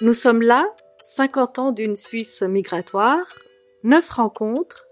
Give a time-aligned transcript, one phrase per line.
[0.00, 0.66] Nous sommes là,
[1.02, 3.24] 50 ans d'une Suisse migratoire,
[3.84, 4.86] 9 rencontres,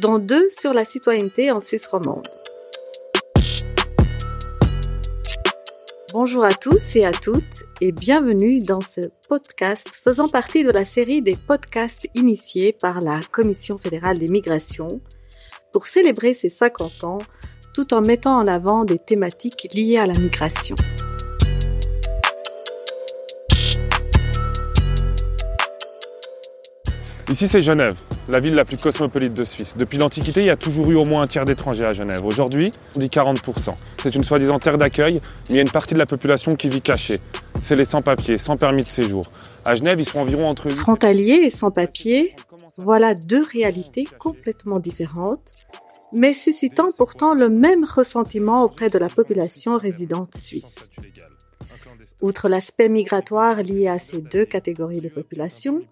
[0.00, 2.26] dont deux sur la citoyenneté en Suisse romande.
[6.14, 10.86] Bonjour à tous et à toutes et bienvenue dans ce podcast faisant partie de la
[10.86, 15.02] série des podcasts initiés par la Commission fédérale des migrations
[15.74, 17.18] pour célébrer ses 50 ans
[17.74, 20.74] tout en mettant en avant des thématiques liées à la migration.
[27.30, 27.92] Ici, c'est Genève,
[28.30, 29.76] la ville la plus cosmopolite de Suisse.
[29.76, 32.24] Depuis l'Antiquité, il y a toujours eu au moins un tiers d'étrangers à Genève.
[32.24, 33.74] Aujourd'hui, on dit 40%.
[34.02, 36.70] C'est une soi-disant terre d'accueil, mais il y a une partie de la population qui
[36.70, 37.20] vit cachée.
[37.60, 39.24] C'est les sans-papiers, sans permis de séjour.
[39.66, 40.70] À Genève, ils sont environ entre...
[40.70, 42.34] Frontaliers et sans-papiers,
[42.78, 45.52] voilà deux réalités complètement différentes,
[46.14, 50.88] mais suscitant pourtant le même ressentiment auprès de la population résidente suisse.
[52.22, 55.82] Outre l'aspect migratoire lié à ces deux catégories de population,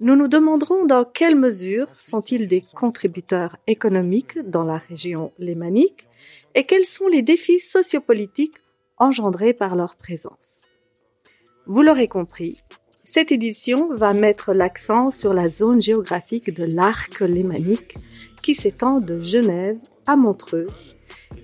[0.00, 6.06] nous nous demanderons dans quelle mesure sont-ils des contributeurs économiques dans la région lémanique
[6.54, 8.56] et quels sont les défis sociopolitiques
[8.98, 10.64] engendrés par leur présence.
[11.66, 12.62] Vous l'aurez compris,
[13.04, 17.96] cette édition va mettre l'accent sur la zone géographique de l'arc lémanique
[18.42, 20.66] qui s'étend de Genève à Montreux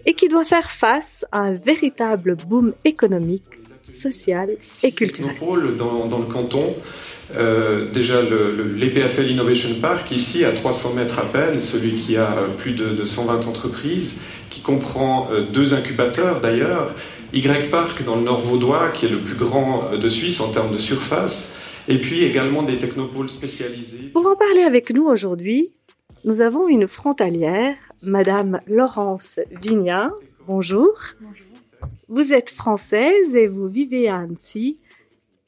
[0.04, 3.48] et qui doit faire face à un véritable boom économique,
[3.92, 5.36] social et culturel.
[5.78, 6.74] Dans, dans le canton,
[7.36, 12.48] euh, déjà l'EPFL Innovation Park, ici à 300 mètres à peine, celui qui a euh,
[12.58, 14.20] plus de, 120 entreprises,
[14.50, 16.94] qui comprend euh, deux incubateurs d'ailleurs,
[17.32, 20.72] Y Park dans le nord vaudois, qui est le plus grand de Suisse en termes
[20.72, 24.10] de surface, et puis également des technopoles spécialisés.
[24.12, 25.72] Pour en parler avec nous aujourd'hui,
[26.24, 30.10] nous avons une frontalière, Madame Laurence Vignat.
[30.46, 30.90] Bonjour.
[31.20, 31.51] Bonjour.
[32.08, 34.78] Vous êtes française et vous vivez à Annecy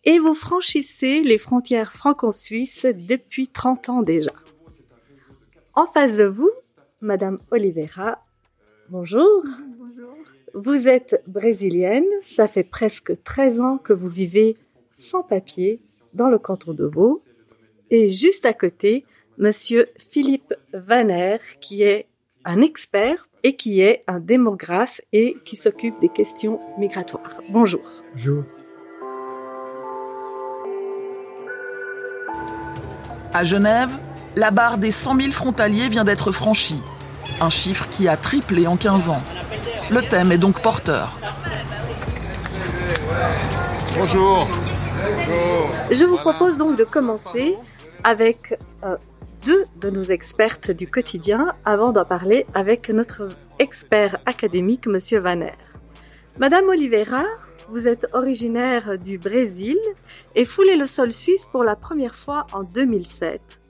[0.04, 4.32] et vous franchissez les frontières franco-suisses depuis 30 ans déjà.
[5.74, 6.50] En face de vous,
[7.00, 8.22] Madame Oliveira,
[8.88, 9.44] bonjour.
[9.78, 10.14] Bonjour.
[10.54, 14.56] Vous êtes brésilienne, ça fait presque 13 ans que vous vivez
[14.96, 15.80] sans papier
[16.12, 17.22] dans le canton de Vaud.
[17.90, 19.04] Et juste à côté,
[19.36, 22.06] Monsieur Philippe Vaner, qui est
[22.44, 27.40] un expert et qui est un démographe et qui s'occupe des questions migratoires.
[27.50, 27.82] Bonjour.
[28.14, 28.42] Bonjour.
[33.34, 33.90] À Genève,
[34.34, 36.80] la barre des 100 000 frontaliers vient d'être franchie,
[37.40, 39.22] un chiffre qui a triplé en 15 ans.
[39.90, 41.12] Le thème est donc porteur.
[43.98, 44.48] Bonjour.
[45.90, 47.56] Je vous propose donc de commencer
[48.04, 48.96] avec euh,
[49.44, 53.28] deux de nos expertes du quotidien avant d'en parler avec notre
[53.58, 55.52] expert académique, Monsieur Vaner.
[56.38, 57.24] Madame Oliveira,
[57.68, 59.76] vous êtes originaire du Brésil
[60.34, 63.60] et foulez le sol suisse pour la première fois en 2007.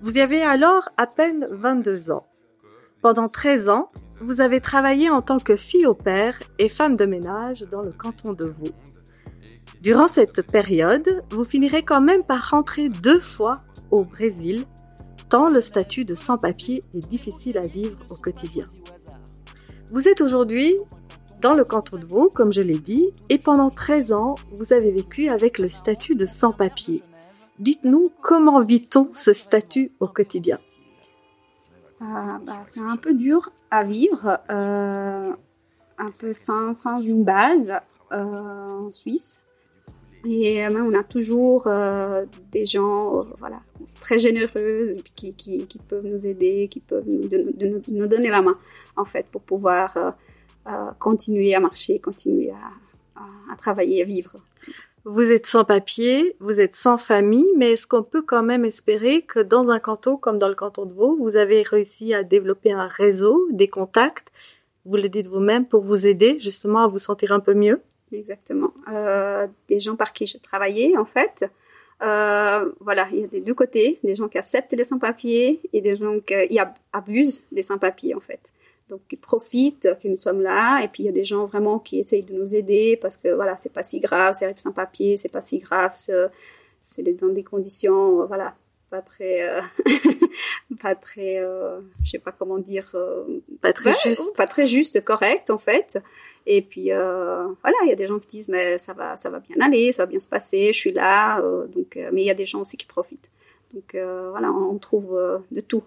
[0.00, 2.26] Vous y avez alors à peine 22 ans.
[3.02, 3.90] Pendant 13 ans,
[4.22, 7.92] vous avez travaillé en tant que fille au père et femme de ménage dans le
[7.92, 8.74] canton de Vaud.
[9.82, 14.66] Durant cette période, vous finirez quand même par rentrer deux fois au Brésil,
[15.30, 18.64] tant le statut de sans-papier est difficile à vivre au quotidien.
[19.90, 20.76] Vous êtes aujourd'hui
[21.40, 24.90] dans le canton de Vaud, comme je l'ai dit, et pendant 13 ans, vous avez
[24.90, 27.02] vécu avec le statut de sans-papier.
[27.60, 30.58] Dites-nous comment vit-on ce statut au quotidien?
[32.00, 35.32] Ah, bah, C'est un peu dur à vivre, euh,
[35.98, 37.72] un peu sans, sans une base
[38.12, 39.44] euh, en Suisse.
[40.28, 41.68] Et euh, on a toujours
[42.52, 43.60] des gens voilà,
[44.00, 48.42] très généreux qui, qui, qui, peuvent nous aider, qui peuvent nous, nous, nous, donner la
[48.42, 48.58] main,
[48.96, 50.14] en fait, pour pouvoir
[50.98, 53.22] continuer à marcher, continuer à,
[53.52, 54.36] à, travailler, à vivre.
[55.04, 59.22] Vous êtes sans papier, vous êtes sans famille, mais est-ce qu'on peut quand même espérer
[59.22, 62.72] que dans un canton comme dans le canton de Vaud, vous avez réussi à développer
[62.72, 64.28] un réseau, des contacts,
[64.84, 67.80] vous le dites vous-même, pour vous aider justement à vous sentir un peu mieux?
[68.12, 68.72] Exactement.
[68.88, 71.44] Euh, des gens par qui j'ai travaillé, en fait.
[72.02, 75.80] Euh, voilà, il y a des deux côtés, des gens qui acceptent les sans-papiers et
[75.80, 76.58] des gens qui
[76.92, 78.40] abusent des sans-papiers, en fait
[78.90, 81.78] donc ils profitent que nous sommes là et puis il y a des gens vraiment
[81.78, 85.16] qui essayent de nous aider parce que voilà c'est pas si grave c'est sans papier
[85.16, 88.54] c'est pas si grave c'est dans des conditions voilà
[88.90, 89.62] pas très euh,
[90.82, 93.24] pas très euh, je sais pas comment dire euh,
[93.62, 95.98] pas très juste pas très juste correct en fait
[96.46, 99.40] et puis voilà il y a des gens qui disent mais ça va ça va
[99.40, 101.40] bien aller ça va bien se passer je suis là
[101.74, 103.30] donc mais il y a des gens aussi qui profitent
[103.74, 105.18] donc voilà on trouve
[105.50, 105.82] de tout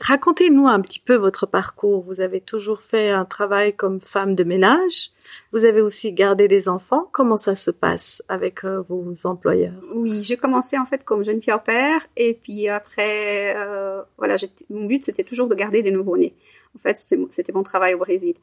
[0.00, 2.02] Racontez-nous un petit peu votre parcours.
[2.02, 5.10] Vous avez toujours fait un travail comme femme de ménage.
[5.52, 7.08] Vous avez aussi gardé des enfants.
[7.12, 9.74] Comment ça se passe avec euh, vos employeurs?
[9.94, 14.36] Oui, j'ai commencé en fait comme jeune fille au père et puis après, euh, voilà,
[14.70, 16.34] mon but c'était toujours de garder des nouveaux-nés.
[16.74, 16.98] En fait,
[17.30, 18.34] c'était mon travail au Brésil.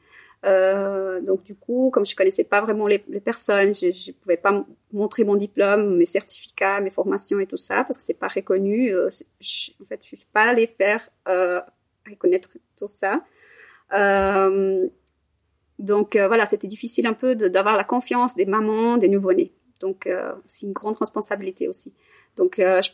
[0.46, 4.64] Euh, donc du coup, comme je connaissais pas vraiment les, personnes, je, je pouvais pas
[4.92, 8.90] montrer mon diplôme, mes certificats, mes formations et tout ça parce que c'est pas reconnu.
[8.90, 11.60] Euh, en fait, je suis pas allée faire euh,
[12.08, 13.22] reconnaître tout ça.
[13.92, 14.88] Euh,
[15.78, 19.52] donc euh, voilà, c'était difficile un peu d'avoir la confiance des mamans, des nouveau-nés.
[19.80, 20.08] Donc
[20.44, 21.94] c'est une grande responsabilité aussi.
[22.36, 22.90] Donc je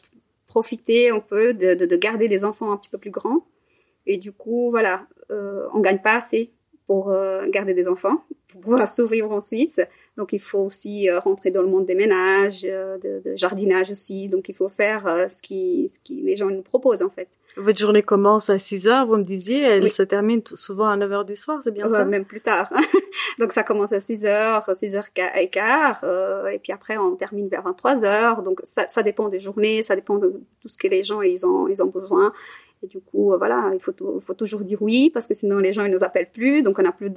[0.47, 3.45] profitais un peu de, de, de, garder des enfants un petit peu plus grands.
[4.07, 6.53] Et du coup, voilà, on gagne pas assez
[6.87, 9.81] pour euh, garder des enfants, pour pouvoir survivre en Suisse.
[10.17, 13.91] Donc il faut aussi euh, rentrer dans le monde des ménages, euh, de, de, jardinage
[13.91, 14.29] aussi.
[14.29, 17.29] Donc il faut faire ce qui ce qui les gens nous proposent en fait.
[17.57, 21.13] Votre journée commence à 6 heures, vous me disiez, elle se termine souvent à 9
[21.13, 22.05] heures du soir, c'est bien ça?
[22.05, 22.71] Même plus tard.
[23.39, 26.05] donc ça commence à 6 heures, 6 heures et quart,
[26.53, 28.43] et puis après on termine vers 23 heures.
[28.43, 31.47] Donc ça, ça dépend des journées, ça dépend de tout ce que les gens ils
[31.47, 32.33] ont ils ont besoin.
[32.83, 33.93] Et du coup, euh, voilà, il faut,
[34.35, 36.93] toujours dire oui parce que sinon les gens ils nous appellent plus, donc on n'a
[36.93, 37.11] plus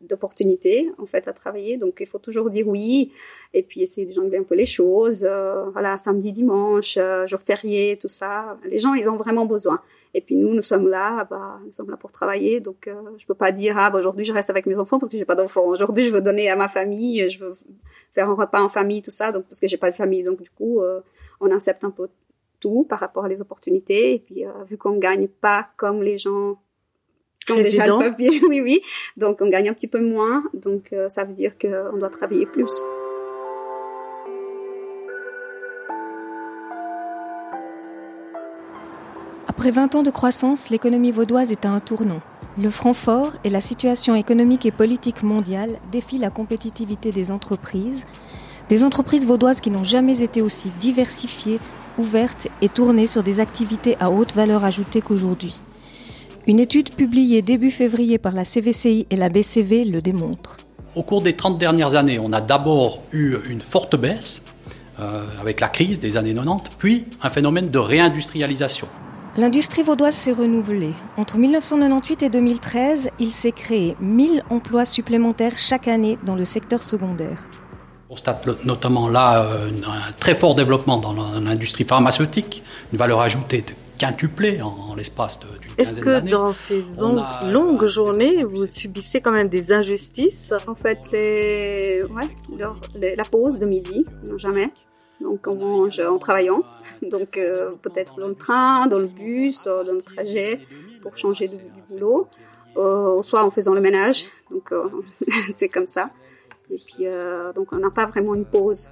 [0.00, 1.76] d'opportunités en fait à travailler.
[1.76, 3.12] Donc il faut toujours dire oui
[3.52, 5.26] et puis essayer de jongler un peu les choses.
[5.28, 8.56] Euh, voilà, samedi, dimanche, euh, jour férié, tout ça.
[8.64, 9.80] Les gens ils ont vraiment besoin.
[10.16, 12.60] Et puis nous, nous sommes là, bah, nous sommes là pour travailler.
[12.60, 15.10] Donc euh, je peux pas dire ah bah, aujourd'hui je reste avec mes enfants parce
[15.10, 15.66] que j'ai pas d'enfants.
[15.66, 17.54] Aujourd'hui je veux donner à ma famille, je veux
[18.12, 19.32] faire un repas en famille, tout ça.
[19.32, 20.80] Donc parce que j'ai pas de famille, donc du coup
[21.40, 22.08] on accepte un peu
[22.88, 24.14] par rapport à les opportunités.
[24.14, 26.56] Et puis, euh, vu qu'on gagne pas comme les gens
[27.46, 28.80] qui ont déjà le papier, oui, oui,
[29.16, 30.42] donc on gagne un petit peu moins.
[30.54, 32.72] Donc, euh, ça veut dire qu'on doit travailler plus.
[39.46, 42.20] Après 20 ans de croissance, l'économie vaudoise est à un tournant.
[42.60, 48.04] Le franc fort et la situation économique et politique mondiale défient la compétitivité des entreprises,
[48.68, 51.58] des entreprises vaudoises qui n'ont jamais été aussi diversifiées,
[51.98, 55.58] ouverte et tournée sur des activités à haute valeur ajoutée qu'aujourd'hui.
[56.46, 60.58] Une étude publiée début février par la CVCI et la BCV le démontre.
[60.94, 64.44] Au cours des 30 dernières années, on a d'abord eu une forte baisse
[65.00, 68.86] euh, avec la crise des années 90, puis un phénomène de réindustrialisation.
[69.36, 70.92] L'industrie vaudoise s'est renouvelée.
[71.16, 76.84] Entre 1998 et 2013, il s'est créé 1000 emplois supplémentaires chaque année dans le secteur
[76.84, 77.48] secondaire.
[78.08, 82.62] On constate notamment là euh, un très fort développement dans l'industrie pharmaceutique,
[82.92, 86.20] une valeur ajoutée de quintuplée en, l'espace d'une quinzaine d'années.
[86.20, 86.82] Est-ce que dans ces
[87.50, 91.10] longues journées, vous subissez quand même des injustices En fait,
[92.50, 94.70] la pause de midi, non jamais.
[95.20, 96.62] Donc on mange en travaillant,
[97.00, 100.60] donc euh, peut-être dans le train, dans le bus, dans le trajet
[101.02, 101.56] pour changer du,
[101.88, 102.26] boulot,
[102.76, 104.26] euh, soit en faisant le ménage.
[104.50, 104.70] Donc
[105.56, 106.10] c'est comme ça.
[106.70, 108.90] Et puis, euh, donc, on n'a pas vraiment une pause,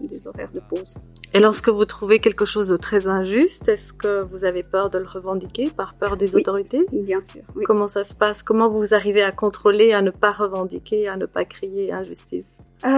[0.00, 0.96] des horaires de pause.
[1.34, 4.98] Et lorsque vous trouvez quelque chose de très injuste, est-ce que vous avez peur de
[4.98, 6.84] le revendiquer par peur des autorités?
[6.92, 7.42] Bien sûr.
[7.64, 8.42] Comment ça se passe?
[8.42, 12.58] Comment vous arrivez à contrôler, à ne pas revendiquer, à ne pas crier injustice?
[12.84, 12.88] Euh,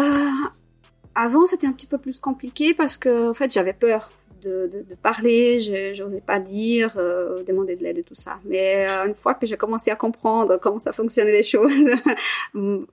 [1.15, 4.11] Avant, c'était un petit peu plus compliqué parce que, en fait, j'avais peur
[4.45, 8.39] de, parler, je n'osais pas dire, euh, demander de l'aide et tout ça.
[8.45, 11.91] Mais euh, une fois que j'ai commencé à comprendre comment ça fonctionnait les choses,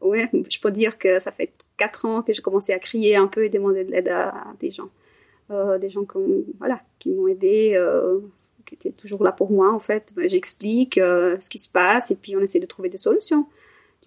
[0.01, 3.27] ouais, je peux dire que ça fait quatre ans que j'ai commencé à crier un
[3.27, 4.89] peu et demander de l'aide à, des gens.
[5.49, 6.05] Euh, des gens
[6.59, 7.79] voilà, qui m'ont aidé,
[8.65, 10.13] qui étaient toujours là pour moi en fait.
[10.17, 13.47] J'explique ce qui se passe et puis on essaie de trouver des solutions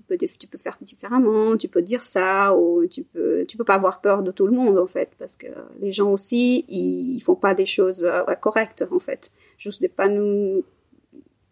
[0.09, 4.01] tu peux faire différemment, tu peux dire ça, ou tu peux, tu peux pas avoir
[4.01, 5.47] peur de tout le monde, en fait, parce que
[5.81, 9.33] les gens aussi, ils, font pas des choses euh, correctes, en fait.
[9.59, 10.65] Juste de pas nous,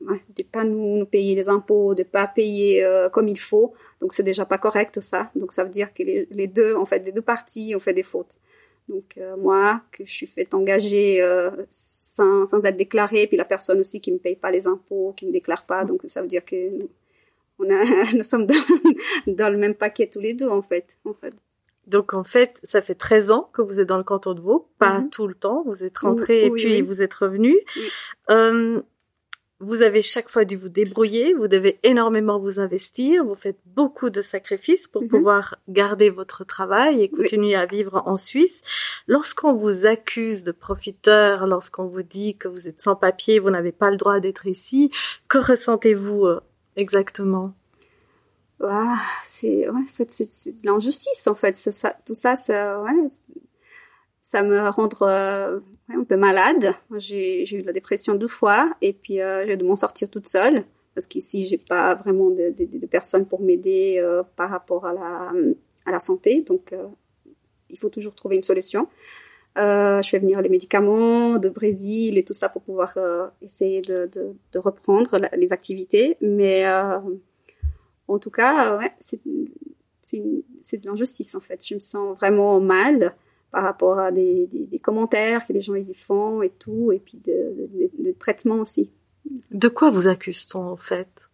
[0.00, 3.73] de pas nous, payer les impôts, de pas payer euh, comme il faut.
[4.00, 5.30] Donc c'est déjà pas correct ça.
[5.35, 8.02] Donc ça veut dire que les, deux, en fait, les deux parties ont fait des
[8.02, 8.37] fautes.
[8.88, 11.23] Donc euh, moi, que je suis fait engager
[11.68, 15.26] sans, sans être déclaré, puis la personne aussi qui me paye pas les impôts, qui
[15.26, 16.56] me déclare pas, donc ça veut dire que
[18.14, 20.99] nous sommes dans, le même paquet tous les deux, en fait.
[21.04, 21.35] En fait.
[21.87, 24.69] Donc, en fait, ça fait 13 ans que vous êtes dans le canton de Vaud,
[24.78, 25.11] pas mhm.
[25.11, 25.62] tout le temps.
[25.66, 27.57] Vous êtes rentré et puis vous êtes revenu.
[28.31, 28.81] Euh,
[29.62, 34.11] vous avez chaque fois dû vous débrouiller, vous devez énormément vous investir, vous faites beaucoup
[34.11, 35.09] de sacrifices pour mhm.
[35.09, 38.62] pouvoir garder votre travail et continuer à vivre en Suisse.
[39.07, 43.73] Lorsqu'on vous accuse de profiteur, lorsqu'on vous dit que vous êtes sans papier, vous n'avez
[43.73, 44.90] pas le droit d'être ici,
[45.28, 46.26] que ressentez-vous
[46.76, 47.55] Exactement.
[49.25, 51.55] c'est ouais, en fait c'est de l'injustice en fait
[52.05, 53.09] tout ça ça ouais
[54.23, 56.75] ça me rend euh, un peu malade.
[56.97, 60.29] J'ai eu de la dépression deux fois et puis euh, j'ai dû m'en sortir toute
[60.29, 60.64] seule
[60.95, 64.93] parce qu'ici j'ai pas vraiment de, de, de personnes pour m'aider euh, par rapport à
[64.93, 65.33] la,
[65.87, 66.43] à la santé.
[66.43, 66.87] Donc euh,
[67.69, 68.88] il faut toujours trouver une solution.
[69.59, 72.97] Euh, je fais venir les médicaments de Brésil et tout ça pour pouvoir
[73.42, 76.16] essayer de, de, de reprendre les activités.
[76.21, 76.64] Mais
[78.09, 81.66] en tout cas, ouais, c'est de l'injustice en fait.
[81.66, 83.14] Je me sens vraiment mal
[83.50, 86.99] par rapport à des, des, des, commentaires que les gens y font et tout, et
[86.99, 88.90] puis de, de, de traitement aussi.
[89.50, 91.28] De quoi vous accuse-t-on en fait?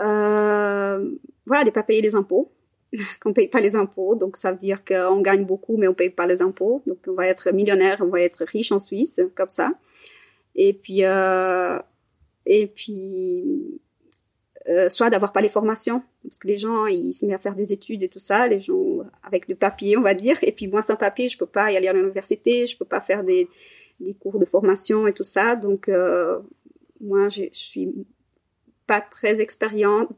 [0.00, 1.08] Euh,
[1.46, 2.50] Voilà, de ne pas payer les impôts,
[3.22, 6.10] qu'on paye pas les impôts, donc ça veut dire qu'on gagne beaucoup mais on paye
[6.10, 9.50] pas les impôts, donc on va être millionnaire, on va être riche en Suisse, comme
[9.50, 9.72] ça.
[10.54, 11.78] Et puis, euh,
[12.46, 13.80] et puis
[14.68, 17.54] euh, soit d'avoir pas les formations, parce que les gens ils se mettent à faire
[17.54, 20.66] des études et tout ça, les gens avec du papier on va dire, et puis
[20.68, 23.48] moi sans papier je peux pas y aller à l'université, je peux pas faire des,
[24.00, 26.40] des cours de formation et tout ça, donc euh,
[27.00, 27.94] moi je suis
[28.86, 30.08] pas très expériente,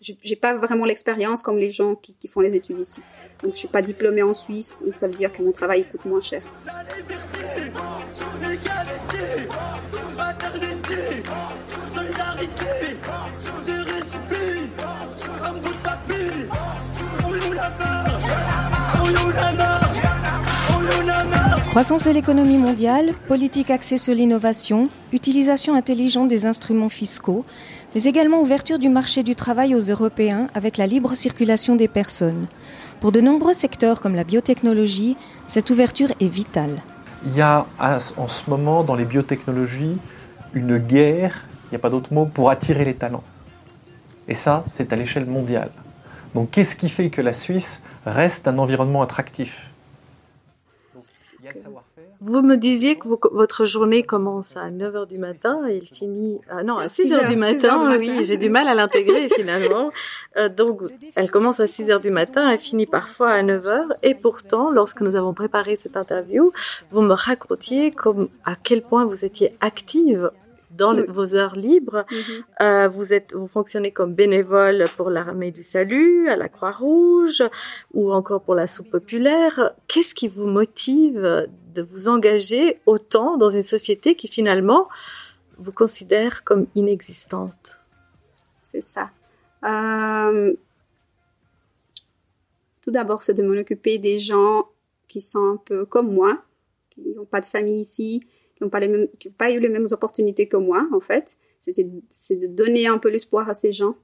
[0.00, 3.02] j'ai pas vraiment l'expérience comme les gens qui, font les études ici.
[3.42, 6.04] Donc je suis pas diplômée en Suisse, donc ça veut dire que mon travail coûte
[6.04, 6.42] moins cher.
[21.68, 27.42] Croissance de l'économie mondiale, politique axée sur l'innovation, utilisation intelligente des instruments fiscaux,
[27.94, 32.46] mais également ouverture du marché du travail aux Européens avec la libre circulation des personnes.
[33.00, 36.82] Pour de nombreux secteurs comme la biotechnologie, cette ouverture est vitale.
[37.26, 39.96] Il y a en ce moment dans les biotechnologies
[40.52, 43.24] une guerre, il n'y a pas d'autre mot, pour attirer les talents.
[44.28, 45.70] Et ça, c'est à l'échelle mondiale.
[46.34, 49.70] Donc qu'est-ce qui fait que la Suisse reste un environnement attractif?
[52.26, 56.40] Vous me disiez que vous, votre journée commence à 9h du matin et il finit
[56.48, 57.98] ah non à 6h, du matin.
[57.98, 59.90] Oui, j'ai du mal à l'intégrer finalement.
[60.38, 60.80] Euh, donc
[61.16, 65.16] elle commence à 6h du matin, elle finit parfois à 9h et pourtant lorsque nous
[65.16, 66.50] avons préparé cette interview,
[66.90, 70.30] vous me racontiez comme à quel point vous étiez active
[70.70, 72.04] dans vos heures libres.
[72.10, 72.42] Mm-hmm.
[72.62, 77.44] euh, vous êtes, vous fonctionnez comme bénévole pour l'armée du salut, à la Croix-Rouge,
[77.92, 79.72] ou encore pour la soupe populaire.
[79.86, 84.88] Qu'est-ce qui vous motive de vous engager autant dans une société qui finalement
[85.58, 87.80] vous considère comme inexistante
[88.62, 89.10] C'est ça.
[89.64, 90.54] Euh...
[92.82, 94.68] Tout d'abord, c'est de m'en occuper des gens
[95.08, 96.42] qui sont un peu comme moi,
[96.90, 98.20] qui n'ont pas de famille ici,
[98.56, 98.80] qui n'ont pas,
[99.38, 101.36] pas eu les mêmes opportunités que moi, en fait.
[101.60, 103.96] C'est de donner un peu l'espoir à ces gens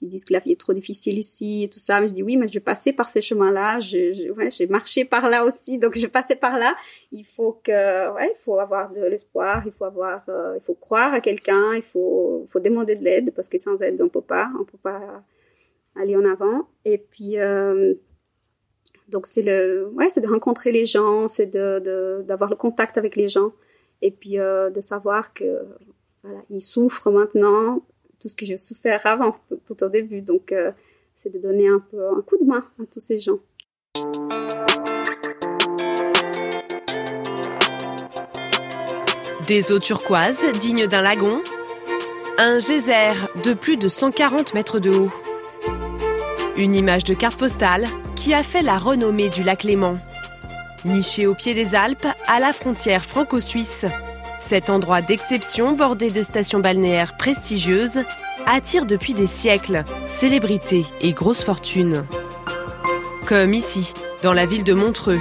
[0.00, 2.00] qui disent que la vie est trop difficile ici et tout ça.
[2.00, 5.28] Mais je dis oui, mais je passais par ces chemins-là, je, ouais, j'ai marché par
[5.28, 6.74] là aussi, donc je passais par là.
[7.12, 10.74] Il faut que, ouais, il faut avoir de l'espoir, il faut avoir, euh, il faut
[10.74, 14.22] croire à quelqu'un, il faut, faut demander de l'aide parce que sans aide on peut
[14.22, 15.22] pas, on peut pas
[15.94, 16.66] aller en avant.
[16.86, 17.94] Et puis euh,
[19.08, 23.16] donc c'est le, ouais, c'est de rencontrer les gens, c'est de, d'avoir le contact avec
[23.16, 23.52] les gens
[24.00, 25.62] et puis euh, de savoir que
[26.22, 27.82] voilà, ils souffrent maintenant
[28.20, 29.36] tout ce que j'ai souffert avant,
[29.66, 30.20] tout, au début.
[30.20, 30.70] Donc euh,
[31.14, 33.40] c'est de donner un peu un coup de main à tous ces gens.
[39.46, 41.42] Des eaux turquoises dignes d'un lagon,
[42.38, 45.10] un geyser de plus de 140 mètres de haut.
[46.56, 49.98] Une image de carte postale qui a fait la renommée du lac Léman.
[50.84, 53.86] Niché au pied des Alpes, à la frontière franco-suisse,
[54.50, 58.00] cet endroit d'exception bordé de stations balnéaires prestigieuses
[58.46, 62.04] attire depuis des siècles célébrités et grosses fortunes.
[63.28, 65.20] Comme ici, dans la ville de Montreux,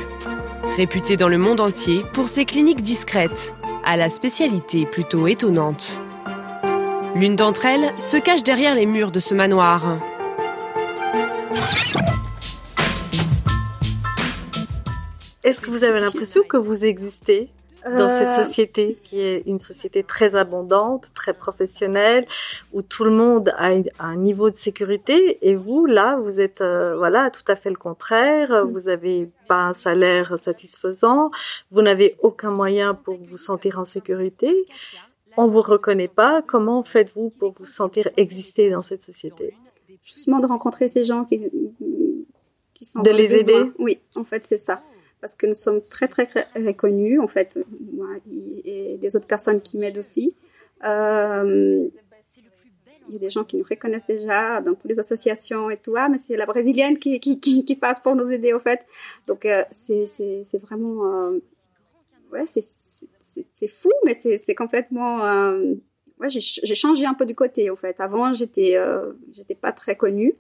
[0.78, 3.54] réputée dans le monde entier pour ses cliniques discrètes,
[3.86, 6.02] à la spécialité plutôt étonnante.
[7.14, 10.00] L'une d'entre elles se cache derrière les murs de ce manoir.
[15.44, 17.52] Est-ce que vous avez l'impression que vous existez?
[17.98, 22.26] Dans cette euh, société qui est une société très abondante, très professionnelle,
[22.74, 26.96] où tout le monde a un niveau de sécurité et vous là, vous êtes euh,
[26.98, 28.50] voilà tout à fait le contraire.
[28.50, 28.72] Mm.
[28.72, 31.32] Vous avez pas un salaire satisfaisant,
[31.72, 34.54] vous n'avez aucun moyen pour vous sentir en sécurité.
[35.38, 36.42] On vous reconnaît pas.
[36.46, 39.54] Comment faites-vous pour vous sentir exister dans cette société?
[40.04, 41.50] Justement de rencontrer ces gens qui
[42.74, 43.72] qui sont de les aider?
[43.78, 44.82] Oui, en fait c'est ça
[45.22, 47.58] parce que nous sommes très très, reconnus en fait,
[47.94, 50.36] moi et des autres personnes qui m'aident aussi.
[50.84, 51.90] Euh,
[53.10, 55.96] il y a des gens qui nous reconnaissent déjà dans toutes les associations et tout.
[55.98, 58.86] Ah, mais c'est la brésilienne qui, qui, qui, passe pour nous aider, au fait.
[59.28, 60.06] Donc, euh, c'est,
[60.62, 61.40] vraiment, euh,
[62.32, 65.74] ouais, c'est, fou, mais c'est, complètement, euh,
[66.20, 68.00] ouais, j'ai, changé un peu du côté, au fait.
[68.00, 70.36] Avant, j'étais, euh, j'étais pas très connue.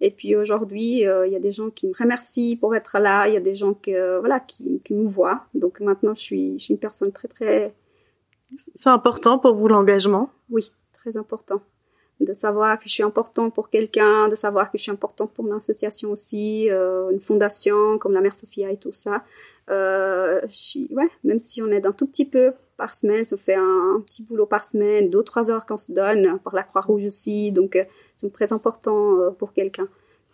[0.00, 3.28] Et puis aujourd'hui, euh, il y a des gens qui me remercient pour être là.
[3.28, 5.44] Il y a des gens qui, voilà, qui, qui me voient.
[5.54, 7.74] Donc maintenant, je suis, je suis une personne très, très.
[8.74, 10.30] C'est important pour vous l'engagement?
[10.50, 11.60] Oui, très important
[12.20, 15.46] de savoir que je suis important pour quelqu'un, de savoir que je suis importante pour
[15.46, 19.24] une association aussi, euh, une fondation comme la Mère Sophia et tout ça.
[19.70, 20.40] Euh,
[21.22, 24.46] même si on aide un tout petit peu par semaine, on fait un, petit boulot
[24.46, 27.84] par semaine, deux trois heures qu'on se donne par la Croix-Rouge aussi, donc euh,
[28.16, 29.88] c'est très important euh, pour quelqu'un.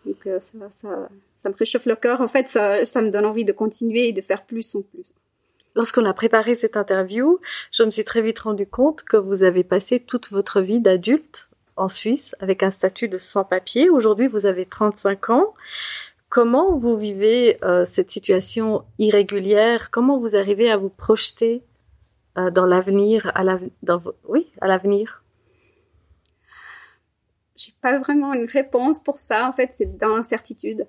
[0.06, 2.20] Donc euh, ça, ça, ça me réchauffe le cœur.
[2.20, 5.12] En fait, ça, ça me donne envie de continuer et de faire plus en plus.
[5.76, 7.38] Lorsqu'on a préparé cette interview,
[7.70, 11.48] je me suis très vite rendu compte que vous avez passé toute votre vie d'adulte
[11.76, 13.88] en Suisse avec un statut de sans-papier.
[13.88, 15.54] Aujourd'hui, vous avez 35 ans.
[16.30, 19.90] Comment vous vivez euh, cette situation irrégulière?
[19.90, 21.64] Comment vous arrivez à vous projeter
[22.38, 23.32] euh, dans l'avenir,
[24.28, 25.24] oui, à l'avenir?
[27.56, 29.48] J'ai pas vraiment une réponse pour ça.
[29.48, 30.86] En fait, c'est dans l'incertitude.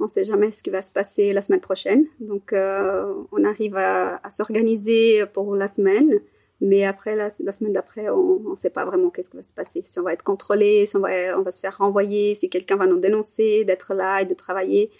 [0.00, 2.04] On ne sait jamais ce qui va se passer la semaine prochaine.
[2.20, 6.20] Donc, euh, on arrive à, à s'organiser pour la semaine.
[6.64, 9.82] Mais après, la, semaine d'après, on ne sait pas vraiment qu'est-ce qui va se passer.
[9.84, 12.76] Si on va être contrôlé, si on va, on va se faire renvoyer, si quelqu'un
[12.76, 14.90] va nous dénoncer d'être là et de travailler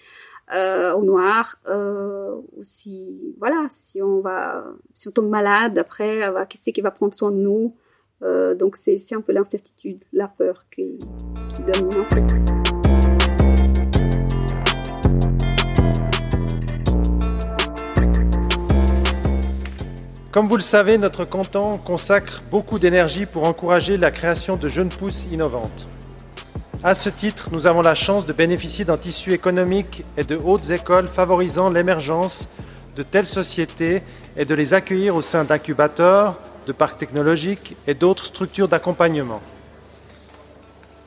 [0.54, 6.20] euh, au noir, euh, ou si, voilà, si on va, si on tombe malade, après,
[6.50, 7.74] qui c'est qui va prendre soin de nous?
[8.22, 10.98] Euh, donc c'est un peu l'incertitude, la peur qui,
[11.54, 12.63] qui domine en fait.
[20.34, 24.88] Comme vous le savez, notre canton consacre beaucoup d'énergie pour encourager la création de jeunes
[24.88, 25.88] pousses innovantes.
[26.82, 30.70] À ce titre, nous avons la chance de bénéficier d'un tissu économique et de hautes
[30.70, 32.48] écoles favorisant l'émergence
[32.96, 34.02] de telles sociétés
[34.36, 39.40] et de les accueillir au sein d'incubateurs, de parcs technologiques et d'autres structures d'accompagnement.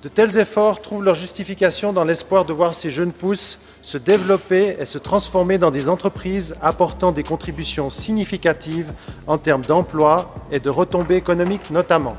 [0.04, 4.76] De tels efforts trouvent leur justification dans l'espoir de voir ces jeunes pousses se développer
[4.80, 8.94] et se transformer dans des entreprises apportant des contributions significatives
[9.26, 12.16] en termes d'emploi et de retombées économiques notamment.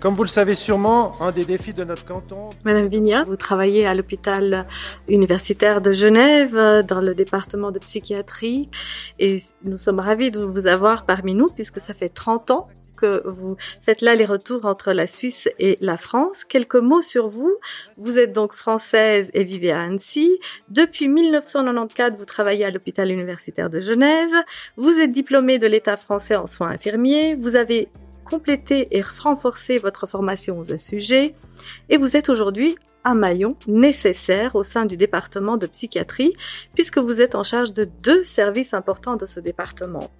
[0.00, 2.48] Comme vous le savez sûrement, un des défis de notre canton...
[2.64, 4.66] Madame Vignat, vous travaillez à l'hôpital
[5.08, 8.70] universitaire de Genève, dans le département de psychiatrie,
[9.18, 12.68] et nous sommes ravis de vous avoir parmi nous, puisque ça fait 30 ans
[13.00, 16.44] que vous faites là les retours entre la Suisse et la France.
[16.44, 17.54] Quelques mots sur vous.
[17.96, 20.38] Vous êtes donc française et vivez à Annecy.
[20.68, 24.30] Depuis 1994, vous travaillez à l'hôpital universitaire de Genève.
[24.76, 27.34] Vous êtes diplômée de l'État français en soins infirmiers.
[27.34, 27.88] Vous avez
[28.30, 31.34] complété et renforcé votre formation aux sujets
[31.88, 36.32] et vous êtes aujourd'hui un maillon nécessaire au sein du département de psychiatrie
[36.74, 40.10] puisque vous êtes en charge de deux services importants de ce département.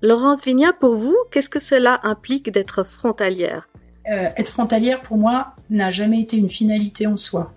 [0.00, 3.68] Laurence Vignat, pour vous, qu'est-ce que cela implique d'être frontalière?
[4.08, 7.52] Euh, Être frontalière, pour moi, n'a jamais été une finalité en soi.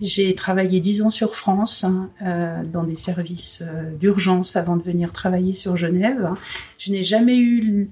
[0.00, 4.82] J'ai travaillé dix ans sur France, hein, euh, dans des services euh, d'urgence avant de
[4.82, 6.30] venir travailler sur Genève.
[6.78, 7.90] Je n'ai jamais eu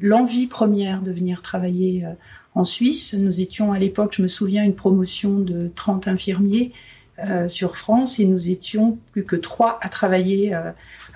[0.00, 2.04] l'envie première de venir travailler
[2.54, 3.14] en Suisse.
[3.14, 6.72] Nous étions à l'époque, je me souviens, une promotion de 30 infirmiers
[7.48, 10.54] sur France et nous étions plus que trois à travailler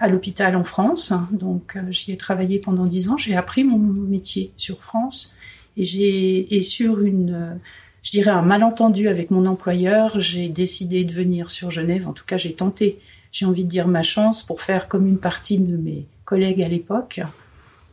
[0.01, 1.13] à l'hôpital en France.
[1.31, 3.17] Donc euh, j'y ai travaillé pendant dix ans.
[3.19, 5.37] J'ai appris mon métier sur France
[5.77, 7.55] et j'ai et sur une euh,
[8.03, 12.09] je dirais un malentendu avec mon employeur, j'ai décidé de venir sur Genève.
[12.09, 12.99] En tout cas, j'ai tenté,
[13.31, 16.69] j'ai envie de dire ma chance pour faire comme une partie de mes collègues à
[16.69, 17.21] l'époque.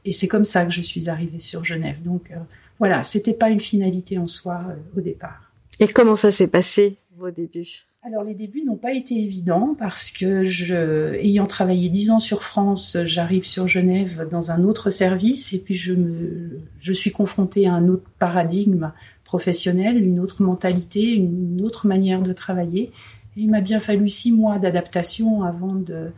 [0.06, 2.02] Et c'est comme ça que je suis arrivée sur Genève.
[2.04, 2.38] Donc euh,
[2.80, 4.60] voilà, c'était pas une finalité en soi
[4.96, 5.52] au départ.
[5.82, 7.86] Et comment ça s'est passé vos débuts?
[8.08, 12.42] Alors les débuts n'ont pas été évidents parce que je, ayant travaillé dix ans sur
[12.42, 17.68] France, j'arrive sur Genève dans un autre service et puis je me, je suis confrontée
[17.68, 18.94] à un autre paradigme
[19.26, 22.94] professionnel, une autre mentalité, une autre manière de travailler.
[23.36, 26.12] Il m'a bien fallu six mois d'adaptation avant de,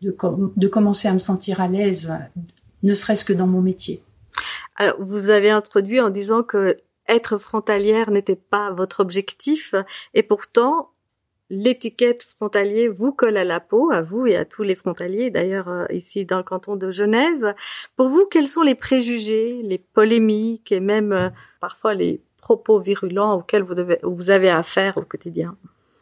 [0.00, 0.16] de,
[0.56, 2.14] de commencer à me sentir à l'aise,
[2.82, 4.02] ne serait-ce que dans mon métier.
[4.76, 9.74] Alors, vous avez introduit en disant que être frontalière n'était pas votre objectif,
[10.14, 10.88] et pourtant,
[11.50, 15.68] l'étiquette frontalier vous colle à la peau, à vous et à tous les frontaliers, d'ailleurs
[15.68, 17.54] euh, ici dans le canton de Genève.
[17.96, 21.28] Pour vous, quels sont les préjugés, les polémiques et même euh,
[21.60, 25.56] parfois les propos virulents auxquels vous, avez affaire au quotidien?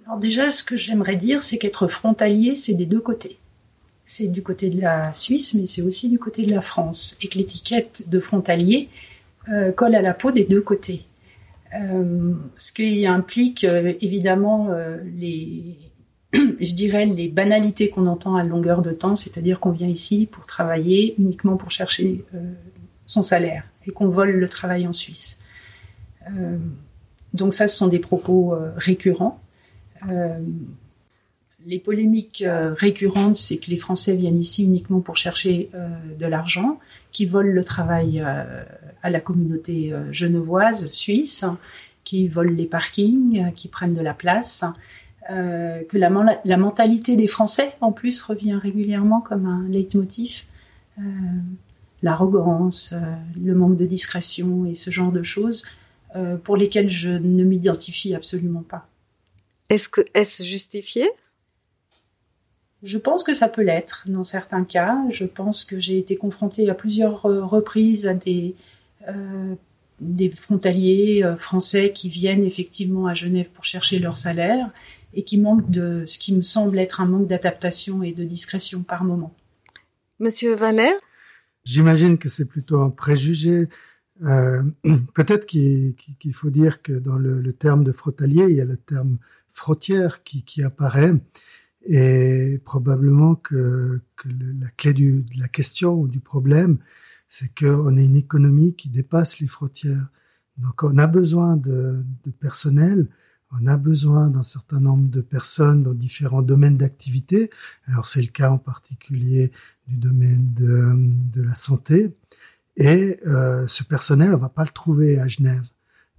[0.07, 3.39] Alors déjà, ce que j'aimerais dire, c'est qu'être frontalier, c'est des deux côtés.
[4.05, 7.17] C'est du côté de la Suisse, mais c'est aussi du côté de la France.
[7.23, 8.89] Et que l'étiquette de frontalier
[9.77, 11.05] colle à la peau des deux côtés.
[11.73, 14.69] Ce qui implique évidemment
[15.05, 15.79] les,
[16.35, 20.47] je dirais, les banalités qu'on entend à longueur de temps, c'est-à-dire qu'on vient ici pour
[20.47, 22.25] travailler uniquement pour chercher
[23.07, 25.41] son salaire et qu'on vole le travail en Suisse.
[27.33, 29.41] donc ça, ce sont des propos récurrents
[31.67, 36.27] les polémiques euh, récurrentes, c'est que les Français viennent ici uniquement pour chercher euh, de
[36.27, 36.79] l'argent,
[37.13, 38.65] qui volent le travail euh,
[39.03, 41.45] à la communauté genevoise, suisse,
[42.05, 44.65] qui volent les parkings, qui prennent de la place,
[45.29, 50.45] que la, la, mentalité des Français, en plus, revient régulièrement comme un leitmotiv.
[52.03, 52.95] L'arrogance,
[53.41, 55.65] le manque de discrétion et ce genre de choses
[56.45, 58.89] pour lesquelles je ne m'identifie absolument pas.
[59.73, 61.11] Est-ce que est-ce justifié?
[62.83, 64.99] Je pense que ça peut l'être dans certains cas.
[65.09, 68.72] Je pense que j'ai été confrontée à plusieurs euh, reprises à des, euh,
[70.03, 74.71] des frontaliers euh, français qui viennent effectivement à Genève pour chercher leur salaire
[75.15, 78.83] et qui manquent de ce qui me semble être un manque d'adaptation et de discrétion
[78.83, 79.35] par moment.
[80.19, 80.93] Monsieur Vaner
[81.65, 83.69] J'imagine que c'est plutôt un préjugé.
[84.25, 84.63] Euh,
[85.15, 85.95] Peut-être qu'il
[86.35, 89.19] faut dire que dans le, le, terme de frontalier, il y a le terme
[89.53, 91.15] frottière qui, qui apparaît.
[91.85, 96.79] Et probablement que, que la clé du, de la question ou du problème,
[97.33, 100.07] c'est qu'on est une économie qui dépasse les frontières.
[100.59, 103.09] Donc on a besoin de, de personnel,
[103.53, 107.49] on a besoin d'un certain nombre de personnes dans différents domaines d'activité.
[107.87, 109.51] Alors c'est le cas en particulier
[109.89, 110.93] du domaine de,
[111.33, 112.15] de la santé.
[112.77, 115.65] Et euh, ce personnel, on va pas le trouver à Genève.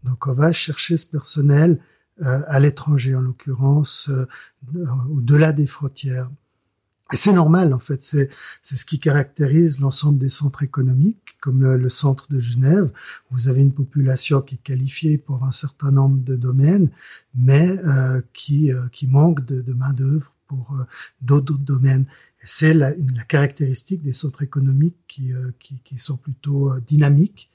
[0.04, 1.80] Donc on va chercher ce personnel
[2.23, 4.26] euh, à l'étranger, en l'occurrence, euh,
[5.12, 6.32] au-delà des frontières.
[7.13, 8.30] Et c'est normal, en fait, c'est
[8.63, 12.89] c'est ce qui caractérise l'ensemble des centres économiques, comme le, centre de Genève.
[13.30, 16.89] Vous avez une population qui est qualifiée pour un certain nombre de domaines,
[17.36, 20.76] mais euh, qui qui manque de, de main d'œuvre pour
[21.21, 22.06] d'autres domaines.
[22.41, 27.52] Et c'est la, la, caractéristique des centres économiques qui qui, qui sont plutôt dynamiques.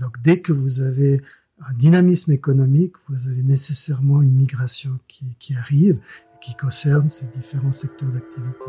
[0.00, 1.22] donc dès que vous avez
[1.60, 5.98] un dynamisme économique, vous avez nécessairement une migration qui, qui arrive
[6.40, 8.64] qui concerne ces différents secteurs d'activité.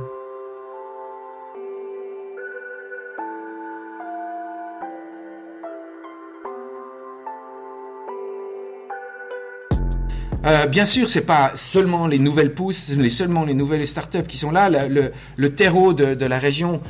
[10.48, 14.38] Euh, bien sûr, c'est pas seulement les nouvelles pousses, les seulement les nouvelles startups qui
[14.38, 14.70] sont là.
[14.70, 16.82] Le, terreau de, la région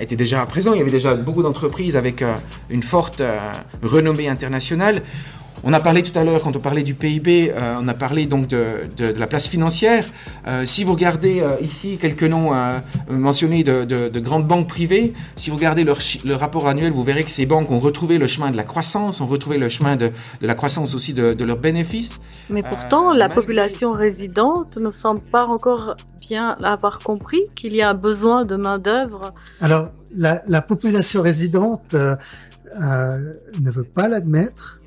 [0.00, 0.72] était déjà présent.
[0.72, 2.34] Il y avait déjà beaucoup d'entreprises avec euh,
[2.68, 3.38] une forte euh,
[3.82, 5.02] renommée internationale.
[5.68, 8.26] On a parlé tout à l'heure, quand on parlait du PIB, euh, on a parlé
[8.26, 10.04] donc de, de, de la place financière.
[10.46, 12.52] Euh, si vous regardez euh, ici quelques noms
[13.10, 17.24] mentionnés de, de, grandes banques privées, si vous regardez leur, leur, rapport annuel, vous verrez
[17.24, 20.12] que ces banques ont retrouvé le chemin de la croissance, ont retrouvé le chemin de,
[20.40, 22.20] la croissance aussi de, leurs bénéfices.
[22.48, 27.90] Mais pourtant, la population résidente ne semble pas encore bien avoir compris qu'il y a
[27.90, 29.34] un besoin de main-d'œuvre.
[29.60, 31.96] Alors, la, la population résidente
[32.78, 34.80] ne veut pas l'admettre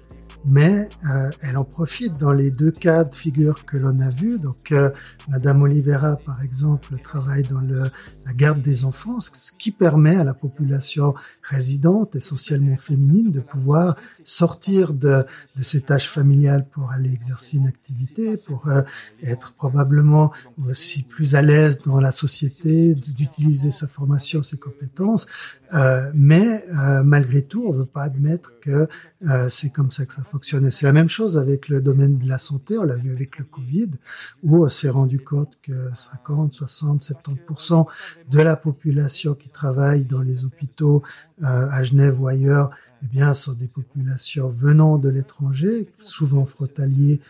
[0.45, 4.39] mais euh, elle en profite dans les deux cas de figure que l'on a vus.
[4.39, 4.89] Donc, euh,
[5.27, 7.83] Madame Olivera, par exemple, travaille dans le,
[8.25, 13.97] la garde des enfants, ce qui permet à la population résidente, essentiellement féminine, de pouvoir
[14.23, 15.25] sortir de,
[15.55, 18.81] de ses tâches familiales pour aller exercer une activité, pour euh,
[19.23, 20.31] être probablement
[20.67, 25.27] aussi plus à l'aise dans la société, d'utiliser sa formation, ses compétences.
[25.73, 28.87] Euh, mais euh, malgré tout, on ne veut pas admettre que
[29.27, 30.69] euh, c'est comme ça que ça fonctionne.
[30.71, 32.77] C'est la même chose avec le domaine de la santé.
[32.77, 33.91] On l'a vu avec le Covid,
[34.43, 37.85] où on s'est rendu compte que 50, 60, 70%
[38.29, 41.03] de la population qui travaille dans les hôpitaux
[41.41, 42.71] à Genève ou ailleurs,
[43.03, 47.21] eh bien, sont des populations venant de l'étranger, souvent frontaliers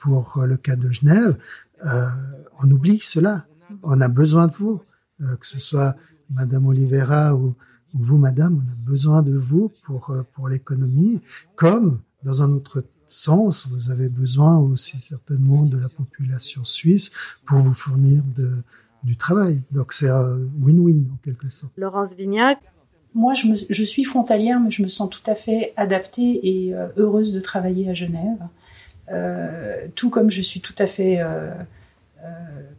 [0.00, 1.36] pour le cas de Genève.
[1.82, 3.46] on oublie cela.
[3.82, 4.82] On a besoin de vous,
[5.18, 5.96] que ce soit
[6.30, 7.54] Madame Olivera ou,
[7.96, 11.20] vous, Madame, on a besoin de vous pour, euh, pour l'économie,
[11.54, 17.12] comme dans un autre sens, vous avez besoin aussi certainement de la population suisse
[17.46, 18.50] pour vous fournir de,
[19.04, 19.60] du travail.
[19.70, 21.72] Donc c'est un win-win en quelque sorte.
[21.76, 22.58] Laurence Vignac.
[23.14, 26.74] Moi, je, me, je, suis frontalière, mais je me sens tout à fait adaptée et
[26.74, 28.48] euh, heureuse de travailler à Genève.
[29.12, 31.52] Euh, tout comme je suis tout à fait euh,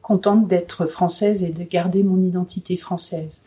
[0.02, 3.44] contente d'être française et de garder mon identité française.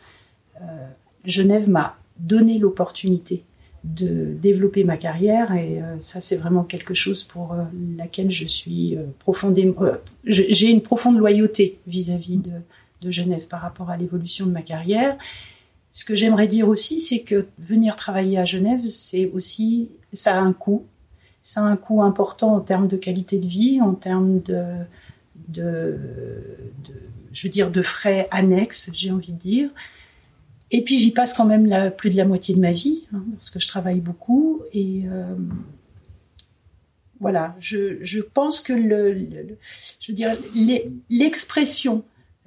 [0.61, 0.87] Euh,
[1.25, 3.43] Genève m'a donné l'opportunité
[3.85, 7.55] de développer ma carrière et euh, ça c'est vraiment quelque chose pour
[7.97, 9.85] laquelle je suis profondément
[10.25, 12.51] j'ai une profonde loyauté vis-à-vis de,
[13.01, 15.17] de, Genève par rapport à l'évolution de ma carrière
[15.91, 20.39] Ce que j'aimerais dire aussi, c'est que venir travailler à Genève, c'est aussi, ça a
[20.39, 20.85] un coût.
[21.41, 24.63] Ça a un coût important en termes de qualité de vie, en termes de,
[25.49, 25.97] de,
[26.87, 26.93] de
[27.33, 29.69] je veux dire, de frais annexes, j'ai envie de dire.
[30.71, 33.23] Et puis j'y passe quand même la, plus de la moitié de ma vie, hein,
[33.33, 34.61] parce que je travaille beaucoup.
[34.71, 35.35] Et euh,
[37.19, 39.27] voilà, je, je, pense que le,
[39.99, 40.37] je veux dire,
[41.09, 42.03] l'expression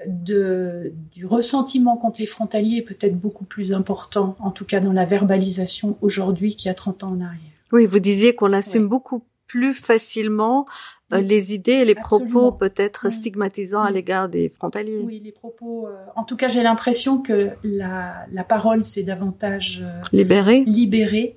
[0.07, 4.93] de, du ressentiment contre les frontaliers est peut-être beaucoup plus important, en tout cas dans
[4.93, 7.41] la verbalisation aujourd'hui qu'il y a 30 ans en arrière.
[7.73, 10.67] Oui, vous disiez qu'on assume beaucoup plus facilement
[11.13, 15.03] euh, les idées et les propos peut-être stigmatisants à l'égard des frontaliers.
[15.05, 15.87] Oui, les propos.
[15.87, 20.65] Euh, en tout cas, j'ai l'impression que la, la parole s'est davantage euh, libérée.
[20.67, 21.37] Libérée.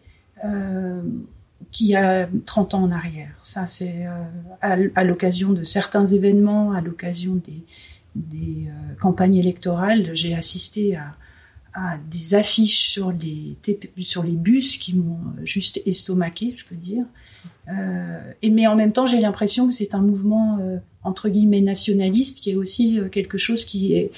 [1.71, 3.31] qu'il y a 30 ans en arrière.
[3.41, 4.05] Ça, c'est
[4.61, 7.63] à, à l'occasion de certains événements, à l'occasion des,
[8.15, 8.69] des
[9.01, 11.15] campagnes électorales, j'ai assisté à,
[11.73, 13.57] à, des affiches sur les,
[14.01, 17.05] sur les bus qui m'ont juste estomaqué, je peux dire.
[17.69, 21.61] Euh, et mais en même temps, j'ai l'impression que c'est un mouvement euh, entre guillemets
[21.61, 24.11] nationaliste qui est aussi euh, quelque chose qui est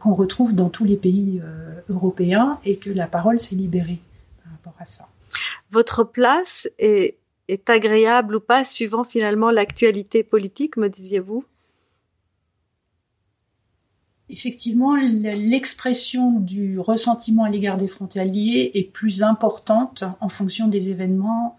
[0.00, 1.40] qu'on retrouve dans tous les pays
[1.88, 4.00] européens et que la parole s'est libérée
[4.42, 5.06] par rapport à ça.
[5.70, 11.44] Votre place est, est agréable ou pas suivant finalement l'actualité politique, me disiez-vous?
[14.28, 21.56] Effectivement, l'expression du ressentiment à l'égard des frontaliers est plus importante en fonction des événements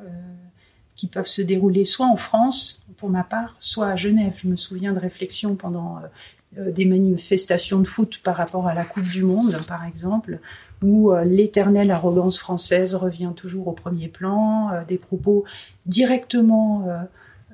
[0.96, 4.34] qui peuvent se dérouler soit en France, pour ma part, soit à Genève.
[4.38, 8.74] Je me souviens de réflexions pendant euh, euh, des manifestations de foot par rapport à
[8.74, 10.40] la Coupe du Monde, par exemple,
[10.82, 15.44] où euh, l'éternelle arrogance française revient toujours au premier plan, des propos
[15.86, 16.88] directement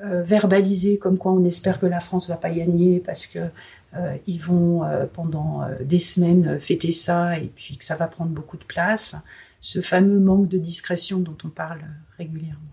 [0.04, 3.40] verbalisés comme quoi on espère que la France va pas gagner parce que
[4.26, 4.82] ils vont
[5.14, 9.16] pendant des semaines fêter ça et puis que ça va prendre beaucoup de place.
[9.60, 11.82] Ce fameux manque de discrétion dont on parle
[12.18, 12.72] régulièrement.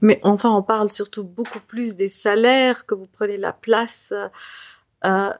[0.00, 4.12] Mais enfin, on parle surtout beaucoup plus des salaires, que vous prenez la place
[5.04, 5.32] euh,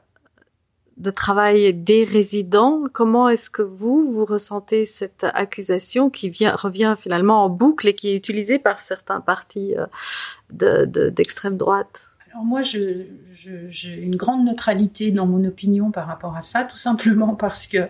[0.97, 2.83] de travail des résidents.
[2.91, 7.93] Comment est-ce que vous, vous ressentez cette accusation qui vient, revient finalement en boucle et
[7.93, 12.07] qui est utilisée par certains partis euh, d'extrême de, droite?
[12.31, 16.77] Alors moi, j'ai je, une grande neutralité dans mon opinion par rapport à ça, tout
[16.77, 17.87] simplement parce que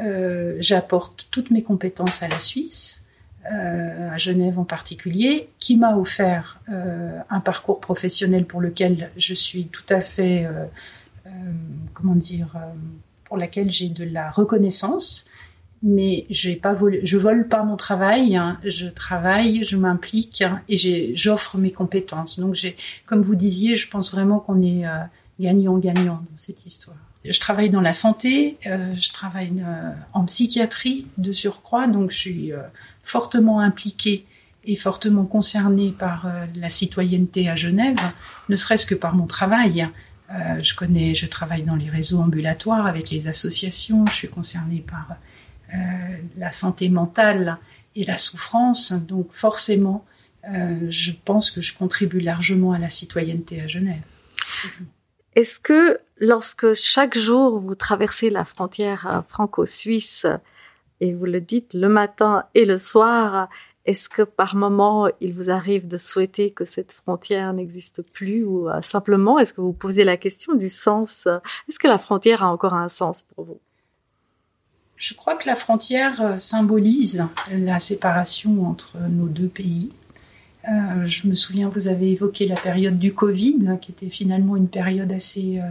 [0.00, 3.02] euh, j'apporte toutes mes compétences à la Suisse.
[3.52, 9.32] Euh, à Genève en particulier, qui m'a offert euh, un parcours professionnel pour lequel je
[9.32, 10.66] suis tout à fait, euh,
[11.94, 12.48] comment dire,
[13.24, 15.26] pour laquelle j'ai de la reconnaissance.
[15.82, 18.36] Mais j'ai pas volé, je vole pas mon travail.
[18.36, 18.58] Hein.
[18.64, 22.40] je travaille, je m'implique hein, et j'offre mes compétences.
[22.40, 22.56] Donc
[23.06, 24.82] comme vous disiez, je pense vraiment qu'on est
[25.38, 26.96] gagnant-gagnant dans cette histoire.
[27.24, 29.64] Je travaille dans la santé, je travaille
[30.12, 32.52] en psychiatrie de surcroît, donc je suis
[33.08, 34.26] fortement impliqué
[34.64, 37.98] et fortement concerné par euh, la citoyenneté à Genève,
[38.50, 39.88] ne serait-ce que par mon travail.
[40.30, 44.84] Euh, je connais, je travaille dans les réseaux ambulatoires avec les associations, je suis concernée
[44.86, 45.16] par
[45.72, 45.78] euh,
[46.36, 47.56] la santé mentale
[47.96, 50.04] et la souffrance, donc forcément,
[50.88, 54.02] je pense que je contribue largement à la citoyenneté à Genève.
[55.34, 60.26] Est-ce que lorsque chaque jour vous traversez la frontière franco-suisse,
[61.00, 63.48] et vous le dites le matin et le soir,
[63.88, 68.68] est-ce que par moment il vous arrive de souhaiter que cette frontière n'existe plus ou
[68.68, 71.26] euh, simplement est-ce que vous posez la question du sens?
[71.68, 73.60] Est-ce que la frontière a encore un sens pour vous?
[74.96, 79.90] Je crois que la frontière euh, symbolise la séparation entre nos deux pays.
[80.68, 84.68] Euh, je me souviens, vous avez évoqué la période du Covid, qui était finalement une
[84.68, 85.62] période assez,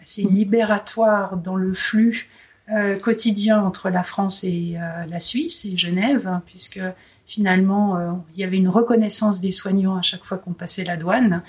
[0.00, 2.30] assez libératoire dans le flux
[2.72, 6.80] euh, quotidien entre la France et euh, la Suisse et Genève, hein, puisque
[7.26, 10.96] finalement euh, il y avait une reconnaissance des soignants à chaque fois qu'on passait la
[10.96, 11.42] douane.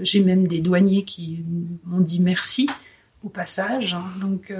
[0.00, 1.44] J'ai même des douaniers qui
[1.84, 2.68] m'ont dit merci
[3.22, 3.94] au passage.
[3.94, 4.06] Hein.
[4.20, 4.52] donc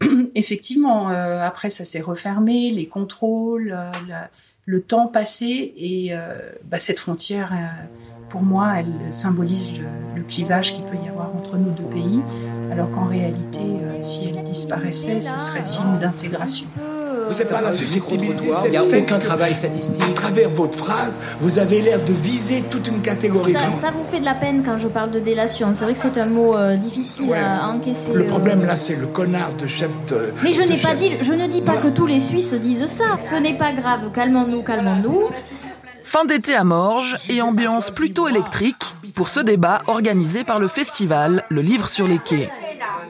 [0.34, 3.78] effectivement, après ça s'est refermé, les contrôles,
[4.64, 6.12] le temps passé et
[6.64, 7.52] bah, cette frontière,
[8.28, 12.20] pour moi, elle symbolise le, le clivage qu'il peut y avoir entre nos deux pays
[12.76, 16.68] alors qu'en réalité, euh, si elle disparaissait, ce serait signe d'intégration.
[17.28, 20.02] C'est pas la susceptibilité, il n'y a aucun travail statistique.
[20.02, 23.80] À travers votre phrase, vous avez l'air de viser toute une catégorie ça, de gens.
[23.80, 25.72] Ça vous fait de la peine quand je parle de délation.
[25.72, 28.12] C'est vrai que c'est un mot euh, difficile à, encaisser.
[28.12, 30.34] Le problème là, c'est le connard de chef de.
[30.44, 33.16] Mais je n'ai pas dit, je ne dis pas que tous les Suisses disent ça.
[33.18, 34.10] Ce n'est pas grave.
[34.12, 35.30] Calmons-nous, calmons-nous.
[36.04, 41.42] Fin d'été à Morges et ambiance plutôt électrique pour ce débat organisé par le festival
[41.48, 42.50] Le Livre sur les quais.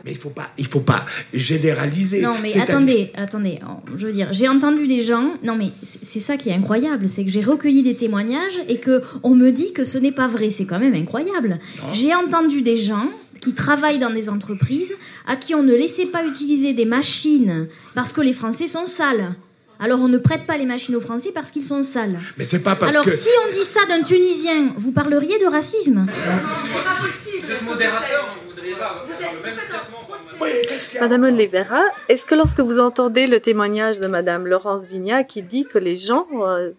[0.05, 2.23] Mais il faut pas, il faut pas généraliser.
[2.23, 3.61] Non, mais attendez, attendez.
[3.97, 5.31] Je veux dire, j'ai entendu des gens.
[5.43, 9.03] Non, mais c'est ça qui est incroyable, c'est que j'ai recueilli des témoignages et que
[9.23, 10.51] on me dit que ce n'est pas vrai.
[10.51, 11.59] C'est quand même incroyable.
[11.93, 13.09] J'ai entendu des gens
[13.41, 14.95] qui travaillent dans des entreprises
[15.27, 19.31] à qui on ne laissait pas utiliser des machines parce que les Français sont sales.
[19.79, 22.19] Alors on ne prête pas les machines aux Français parce qu'ils sont sales.
[22.39, 23.11] Mais c'est pas parce Alors, que.
[23.11, 26.07] Alors si on dit ça d'un Tunisien, vous parleriez de racisme?
[26.09, 27.45] C'est pas possible.
[27.45, 28.37] Vous êtes modérateur,
[31.01, 35.65] Madame Oliveira, est-ce que lorsque vous entendez le témoignage de Madame Laurence Vignat qui dit
[35.65, 36.71] que les gens euh,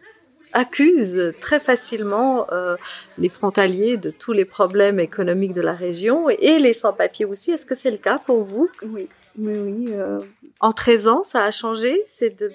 [0.54, 2.76] accusent très facilement euh,
[3.18, 7.66] les frontaliers de tous les problèmes économiques de la région et les sans-papiers aussi, est-ce
[7.66, 8.70] que c'est le cas pour vous?
[8.84, 9.86] Oui, oui, oui.
[9.94, 10.20] Euh...
[10.60, 12.02] En 13 ans, ça a changé?
[12.08, 12.52] C'est de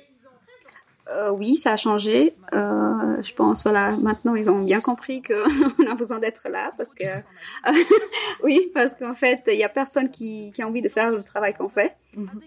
[1.11, 2.35] euh, oui, ça a changé.
[2.55, 6.93] Euh, je pense, voilà, maintenant ils ont bien compris qu'on a besoin d'être là parce
[6.95, 7.05] que,
[8.45, 11.23] oui, parce qu'en fait, il y a personne qui, qui a envie de faire le
[11.23, 11.97] travail qu'on fait.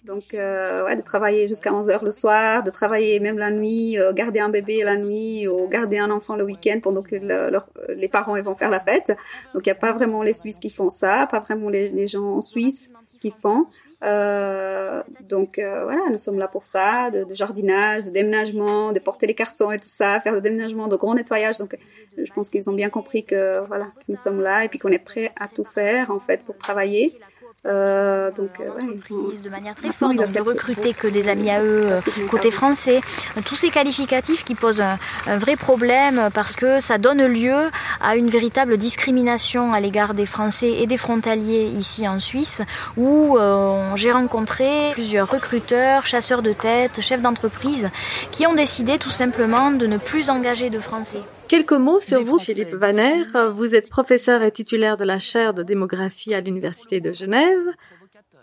[0.03, 3.97] Donc, euh, ouais, de travailler jusqu'à 11 heures le soir, de travailler même la nuit,
[3.97, 7.49] euh, garder un bébé la nuit ou garder un enfant le week-end pendant que le,
[7.49, 9.17] leur, les parents ils vont faire la fête.
[9.53, 12.07] Donc, il n'y a pas vraiment les Suisses qui font ça, pas vraiment les, les
[12.07, 13.65] gens en Suisse qui font.
[14.03, 18.99] Euh, donc euh, voilà, nous sommes là pour ça, de, de, jardinage, de déménagement, de
[18.99, 21.57] porter les cartons et tout ça, faire le déménagement, de gros nettoyage.
[21.57, 21.77] Donc
[22.17, 24.91] je pense qu'ils ont bien compris que voilà, que nous sommes là et puis qu'on
[24.91, 27.17] est prêt à tout faire en fait pour travailler.
[27.65, 31.63] Euh, donc, euh, ouais, de manière très forte, donc de recruter que des amis à
[31.63, 31.99] eux euh,
[32.29, 33.01] côté français.
[33.43, 38.15] Tous ces qualificatifs qui posent un, un, vrai problème parce que ça donne lieu à
[38.15, 42.61] une véritable discrimination à l'égard des Français et des frontaliers ici en Suisse,
[42.97, 47.89] où euh, j'ai rencontré plusieurs recruteurs, chasseurs de tête, chefs d'entreprise,
[48.31, 51.21] qui ont décidé tout simplement de ne plus engager de Français.
[51.47, 53.23] Quelques mots sur vous, Philippe Vaner.
[53.53, 57.63] Vous êtes professeur et titulaire de la chaire de démographie à l'Université de Genève.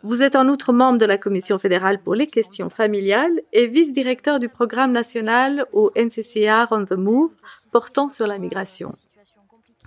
[0.05, 4.39] Vous êtes en outre membre de la Commission fédérale pour les questions familiales et vice-directeur
[4.41, 7.35] du programme national au NCCR On the Move
[7.71, 8.93] portant sur la migration.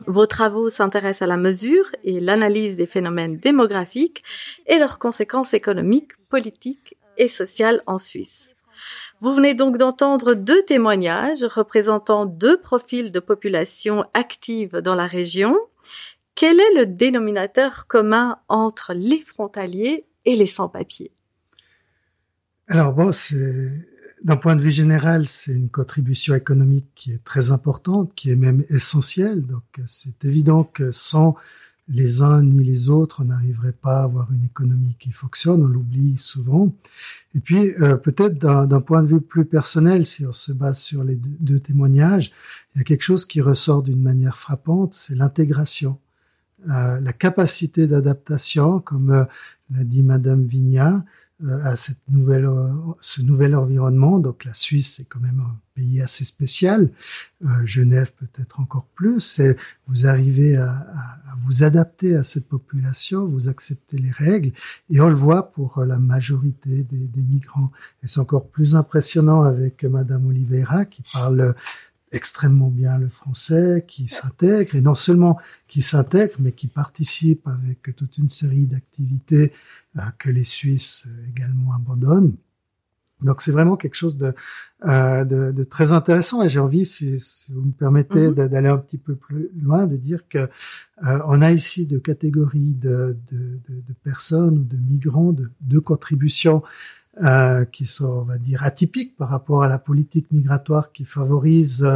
[0.07, 4.23] Vos travaux s'intéressent à la mesure et l'analyse des phénomènes démographiques
[4.67, 8.55] et leurs conséquences économiques, politiques et sociales en Suisse.
[9.21, 15.57] Vous venez donc d'entendre deux témoignages représentant deux profils de population active dans la région.
[16.35, 21.11] Quel est le dénominateur commun entre les frontaliers et les sans-papiers?
[22.67, 23.11] Alors bon,
[24.23, 28.35] d'un point de vue général, c'est une contribution économique qui est très importante, qui est
[28.35, 29.45] même essentielle.
[29.45, 31.35] Donc c'est évident que sans
[31.87, 35.67] les uns ni les autres, on n'arriverait pas à avoir une économie qui fonctionne, on
[35.67, 36.73] l'oublie souvent.
[37.35, 41.03] Et puis, euh, peut-être d'un point de vue plus personnel, si on se base sur
[41.03, 42.31] les deux, deux témoignages,
[42.73, 45.99] il y a quelque chose qui ressort d'une manière frappante, c'est l'intégration.
[46.69, 49.25] Euh, la capacité d'adaptation, comme euh,
[49.71, 51.05] l'a dit Madame Vignat,
[51.43, 52.49] à cette nouvelle,
[53.01, 54.19] ce nouvel environnement.
[54.19, 56.89] Donc la Suisse, c'est quand même un pays assez spécial.
[57.43, 59.19] Euh, Genève peut-être encore plus.
[59.19, 64.53] C'est vous arrivez à, à, à, vous adapter à cette population, vous acceptez les règles,
[64.89, 67.71] et on le voit pour la majorité des, des migrants.
[68.01, 71.53] Et c'est encore plus impressionnant avec Madame Oliveira qui parle
[72.11, 77.93] extrêmement bien le français, qui s'intègre, et non seulement qui s'intègre, mais qui participe avec
[77.95, 79.51] toute une série d'activités
[79.97, 82.35] euh, que les Suisses également abandonnent.
[83.21, 84.33] Donc c'est vraiment quelque chose de,
[84.85, 88.49] euh, de, de, très intéressant et j'ai envie, si, si, vous me permettez, mm -hmm.
[88.49, 92.73] d'aller un petit peu plus loin, de dire que euh, on a ici deux catégories
[92.73, 96.61] de, de, de, personnes ou de migrants, de deux contributions
[97.23, 101.89] euh, qui sont, on va dire, atypiques par rapport à la politique migratoire qui favorise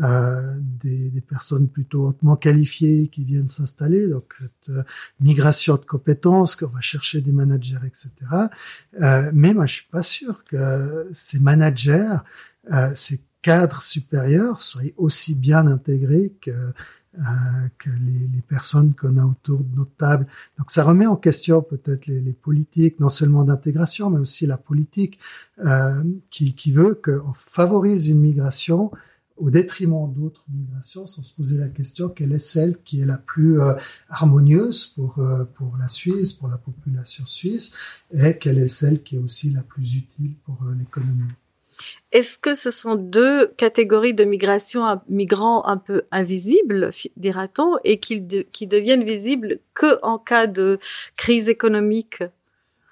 [0.00, 4.08] euh, des, des, personnes plutôt hautement qualifiées qui viennent s'installer.
[4.08, 4.82] Donc, cette euh,
[5.20, 8.10] migration de compétences, qu'on va chercher des managers, etc.
[9.00, 12.16] Euh, mais moi, je suis pas sûr que ces managers,
[12.72, 16.72] euh, ces cadres supérieurs soient aussi bien intégrés que
[17.18, 17.22] euh,
[17.78, 20.26] que les, les personnes qu'on a autour de notre table.
[20.58, 24.56] Donc ça remet en question peut-être les, les, politiques, non seulement d'intégration, mais aussi la
[24.56, 25.18] politique
[25.64, 28.90] euh, qui, qui, veut qu'on favorise une migration
[29.36, 33.18] au détriment d'autres migrations, sans se poser la question quelle est celle qui est la
[33.18, 33.74] plus euh,
[34.08, 37.74] harmonieuse pour euh, pour la Suisse, pour la population suisse,
[38.12, 41.32] et quelle est celle qui est aussi la plus utile pour euh, l'économie.
[42.12, 48.66] Est-ce que ce sont deux catégories de migrants un peu invisibles, dira-t-on, et qui, qui,
[48.66, 50.78] deviennent visibles que en cas de
[51.16, 52.22] crise économique?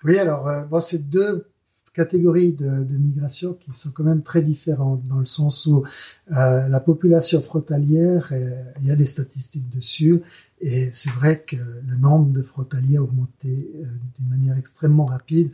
[0.04, 1.46] Oui, alors, euh, c'est deux
[1.92, 5.84] catégories de, de, qui sont quand même très différentes, dans le sens où
[6.30, 10.22] euh, la population frontalière, euh, il y a des statistiques dessus,
[10.60, 13.70] Et c'est vrai que le nombre de frontaliers a augmenté
[14.18, 15.50] d'une manière extrêmement rapide.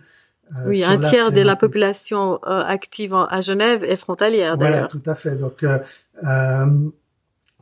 [0.67, 4.89] Oui, un tiers de la population active à Genève est frontalière d'ailleurs.
[4.89, 5.37] Voilà, tout à fait.
[5.37, 5.65] Donc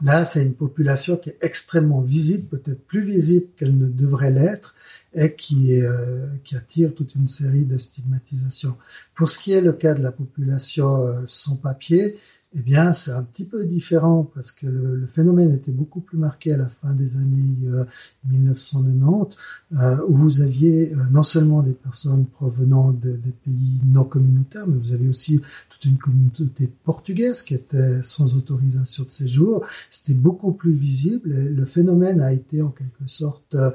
[0.03, 4.74] là, c'est une population qui est extrêmement visible, peut-être plus visible qu'elle ne devrait l'être,
[5.14, 8.76] et qui, euh, qui attire toute une série de stigmatisations.
[9.14, 12.18] Pour ce qui est le cas de la population euh, sans papier,
[12.57, 16.52] eh bien, c'est un petit peu différent parce que le, phénomène était beaucoup plus marqué
[16.52, 17.84] à la fin des années euh,
[18.26, 19.36] 1990,
[19.72, 24.68] euh, où vous aviez euh, non seulement des personnes provenant de, des pays non communautaires,
[24.68, 29.64] mais vous avez aussi toute une communauté portugaise qui était sans autorisation de séjour.
[29.90, 33.70] C'était beaucoup plus visible et le phénomène a été en quelque sorte, euh,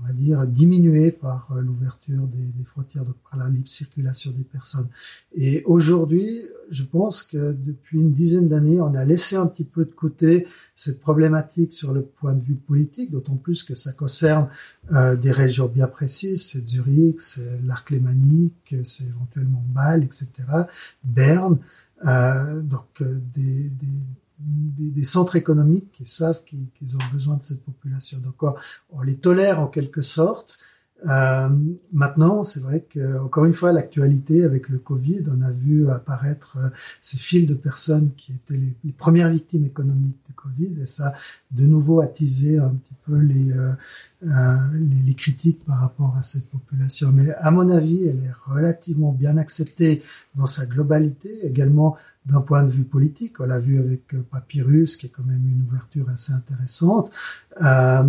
[0.00, 4.32] on va dire, diminué par euh, l'ouverture des, des frontières, donc par la libre circulation
[4.32, 4.88] des personnes.
[5.34, 9.84] Et aujourd'hui, je pense que depuis une dizaine d'années, on a laissé un petit peu
[9.84, 14.48] de côté cette problématique sur le point de vue politique, d'autant plus que ça concerne
[14.92, 20.28] euh, des régions bien précises, c'est Zurich, c'est l'arc lémanique, c'est éventuellement Bâle, etc.,
[21.04, 21.58] Berne,
[22.06, 24.02] euh, donc euh, des, des
[24.38, 28.18] des, des, centres économiques qui savent qu'ils ont besoin de cette population.
[28.18, 28.54] Donc
[28.90, 30.60] on, les tolère en quelque sorte,
[31.06, 31.48] euh,
[31.92, 36.56] maintenant, c'est vrai que encore une fois, l'actualité avec le Covid, on a vu apparaître
[36.58, 36.68] euh,
[37.00, 41.12] ces files de personnes qui étaient les, les, premières victimes économiques du Covid, et ça,
[41.50, 43.72] de nouveau, attisé un petit peu les, euh,
[44.22, 47.12] euh, les, les, critiques par rapport à cette population.
[47.12, 50.02] Mais à mon avis, elle est relativement bien acceptée
[50.36, 51.96] dans sa globalité, également
[52.26, 53.40] d'un point de vue politique.
[53.40, 57.10] On l'a vu avec Papyrus, qui est quand même une ouverture assez intéressante.
[57.60, 58.02] Euh,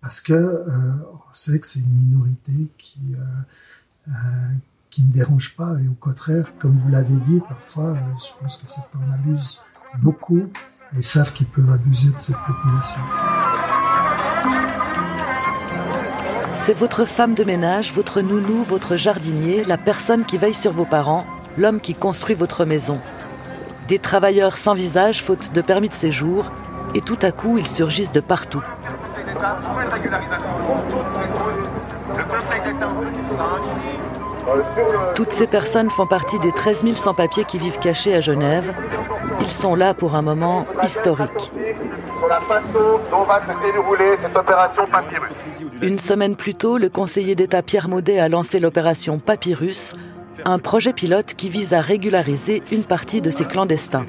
[0.00, 3.24] parce que euh, on sait que c'est une minorité qui euh,
[4.08, 4.12] euh,
[4.90, 8.56] qui ne dérange pas et au contraire, comme vous l'avez dit, parfois, euh, je pense
[8.56, 9.62] que certains en abusent
[10.00, 10.44] beaucoup
[10.96, 13.02] et savent qu'ils peuvent abuser de cette population.
[16.54, 20.86] C'est votre femme de ménage, votre nounou, votre jardinier, la personne qui veille sur vos
[20.86, 21.26] parents,
[21.58, 23.00] l'homme qui construit votre maison.
[23.88, 26.50] Des travailleurs sans visage, faute de permis de séjour,
[26.94, 28.62] et tout à coup, ils surgissent de partout.
[35.14, 38.74] Toutes ces personnes font partie des 13 000 sans-papiers qui vivent cachés à Genève.
[39.40, 41.52] Ils sont là pour un moment historique.
[45.82, 49.94] Une semaine plus tôt, le conseiller d'État Pierre Maudet a lancé l'opération Papyrus,
[50.44, 54.06] un projet pilote qui vise à régulariser une partie de ces clandestins.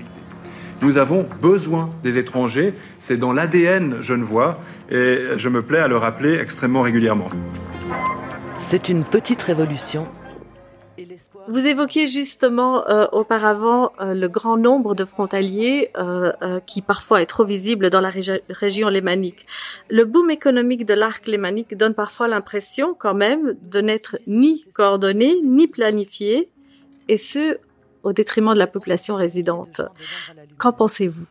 [0.81, 4.59] Nous avons besoin des étrangers, c'est dans l'ADN genevois
[4.91, 7.29] et je me plais à le rappeler extrêmement régulièrement.
[8.57, 10.07] C'est une petite révolution.
[11.49, 17.21] Vous évoquiez justement euh, auparavant euh, le grand nombre de frontaliers euh, euh qui parfois
[17.21, 19.45] est trop visible dans la régi région lémanique.
[19.89, 25.35] Le boom économique de l'arc lémanique donne parfois l'impression quand même de n'être ni coordonné
[25.41, 26.49] ni planifié,
[27.07, 27.57] et ce
[28.03, 29.81] au détriment de la population résidente.
[30.57, 31.27] Qu'en pensez-vous?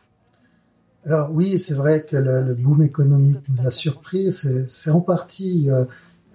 [1.05, 4.33] Alors oui, c'est vrai que le, le, boom économique nous a surpris.
[4.33, 5.69] C'est en partie,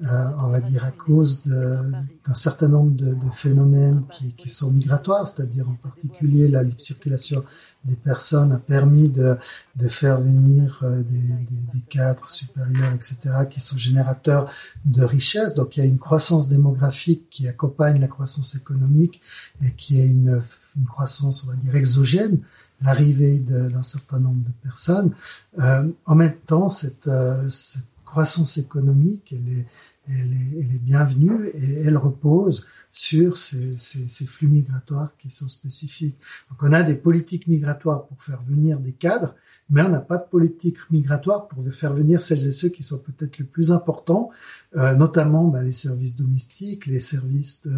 [0.03, 4.73] euh, on va dire, à cause d'un certain nombre de, de phénomènes qui, qui, sont
[4.73, 7.45] migratoires, c'est-à-dire en particulier la libre circulation
[7.85, 9.37] des personnes a permis de,
[9.77, 13.19] de faire venir euh, des, des, des, cadres supérieurs, etc.,
[13.51, 14.51] qui sont générateurs
[14.85, 15.55] de richesse.
[15.55, 19.21] Donc il y a une croissance démographique qui accompagne la croissance économique
[19.63, 20.43] et qui est une,
[20.77, 22.41] une croissance, on va dire, exogène
[22.83, 25.13] l'arrivée d'un certain nombre de personnes.
[25.59, 29.67] Euh, en même temps, cette, euh, cette croissance économique, elle est,
[30.07, 35.31] elle est, elle est bienvenue et elle repose sur ces, ces, ces, flux migratoires qui
[35.31, 36.19] sont spécifiques.
[36.51, 39.35] Donc on a des politiques migratoires pour faire venir des cadres,
[39.73, 42.99] mais on n'a pas de politique migratoire pour faire venir celles et ceux qui sont
[42.99, 44.31] peut-être les plus importants,
[44.77, 47.73] euh, notamment bah, les services domestiques, les services de,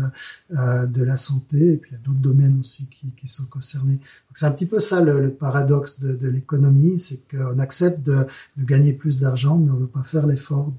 [0.58, 3.46] euh, de, la santé, et puis il y a d'autres domaines aussi qui, qui sont
[3.46, 3.94] concernés.
[3.94, 8.02] Donc c'est un petit peu ça le, le paradoxe de, de l'économie, c'est qu'on accepte
[8.02, 8.26] de,
[8.56, 10.72] de, gagner plus d'argent, mais on ne veut pas faire l'effort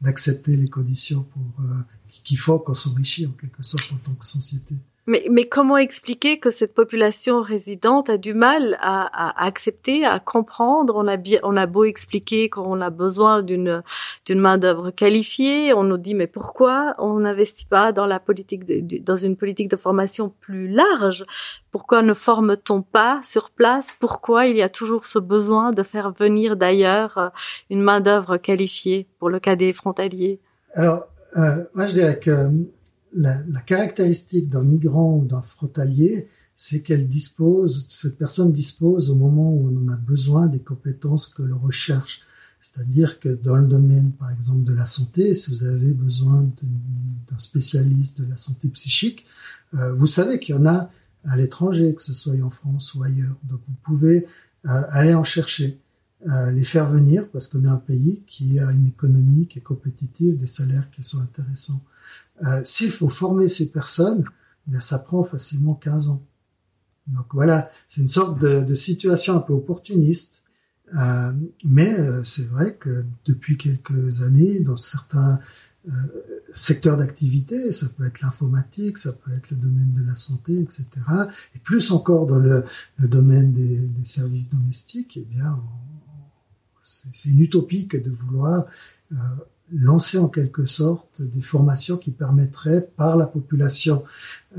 [0.00, 1.74] d'accepter les conditions pour euh,
[2.22, 4.76] qu'il faut qu'on s'enrichisse en quelque sorte en tant que société.
[5.06, 10.18] Mais, mais, comment expliquer que cette population résidente a du mal à, à accepter, à
[10.18, 10.94] comprendre?
[10.96, 13.82] On a bien, on a beau expliquer qu'on a besoin d'une
[14.24, 18.64] d'une main d'œuvre qualifiée, on nous dit mais pourquoi on n'investit pas dans la politique
[18.64, 21.26] de, dans une politique de formation plus large?
[21.70, 23.94] Pourquoi ne forme-t-on pas sur place?
[23.98, 27.28] Pourquoi il y a toujours ce besoin de faire venir d'ailleurs euh,
[27.68, 30.40] une main d'œuvre qualifiée pour le cas des frontaliers
[30.74, 32.48] Alors euh, moi, je dirais que
[33.14, 39.16] la, la caractéristique d'un migrant ou d'un frontalier, c'est qu'elle dispose, cette personne dispose au
[39.16, 42.22] moment où on en a besoin des compétences que l'on recherche.
[42.60, 47.38] C'est-à-dire que dans le domaine, par exemple, de la santé, si vous avez besoin d'un
[47.38, 49.26] spécialiste de la santé psychique,
[49.74, 50.90] euh, vous savez qu'il y en a
[51.24, 53.36] à l'étranger, que ce soit en France ou ailleurs.
[53.44, 54.26] Donc vous pouvez
[54.66, 55.78] euh, aller en chercher,
[56.26, 59.62] euh, les faire venir, parce qu'on est un pays qui a une économie qui est
[59.62, 61.82] compétitive, des salaires qui sont intéressants.
[62.64, 64.24] S'il faut former ces personnes,
[64.72, 66.22] eh ça prend facilement 15 ans.
[67.06, 70.44] Donc voilà, c'est une sorte de, de, situation un peu opportuniste
[70.96, 71.32] euh,
[71.64, 75.40] mais euh, c'est vrai que depuis quelques années, dans certains
[75.88, 75.92] euh,
[76.52, 80.86] secteurs d'activité, ça peut être l'informatique, ça peut être le domaine de la santé, etc.
[81.54, 82.64] Et plus encore dans le,
[82.98, 85.58] le domaine des, des, services domestiques, eh bien,
[86.82, 88.66] c'est une utopie que de vouloir
[89.12, 89.16] euh,
[89.72, 94.04] lancer en quelque sorte des formations qui permettraient par la population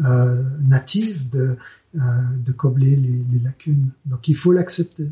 [0.04, 1.56] euh, native de,
[1.94, 3.90] de combler les, lacunes.
[4.06, 5.12] Donc il faut l'accepter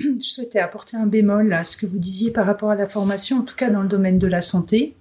[0.00, 3.38] je souhaitais apporter un bémol à ce que vous disiez par rapport à la formation,
[3.38, 4.96] en tout cas dans le domaine de la santé,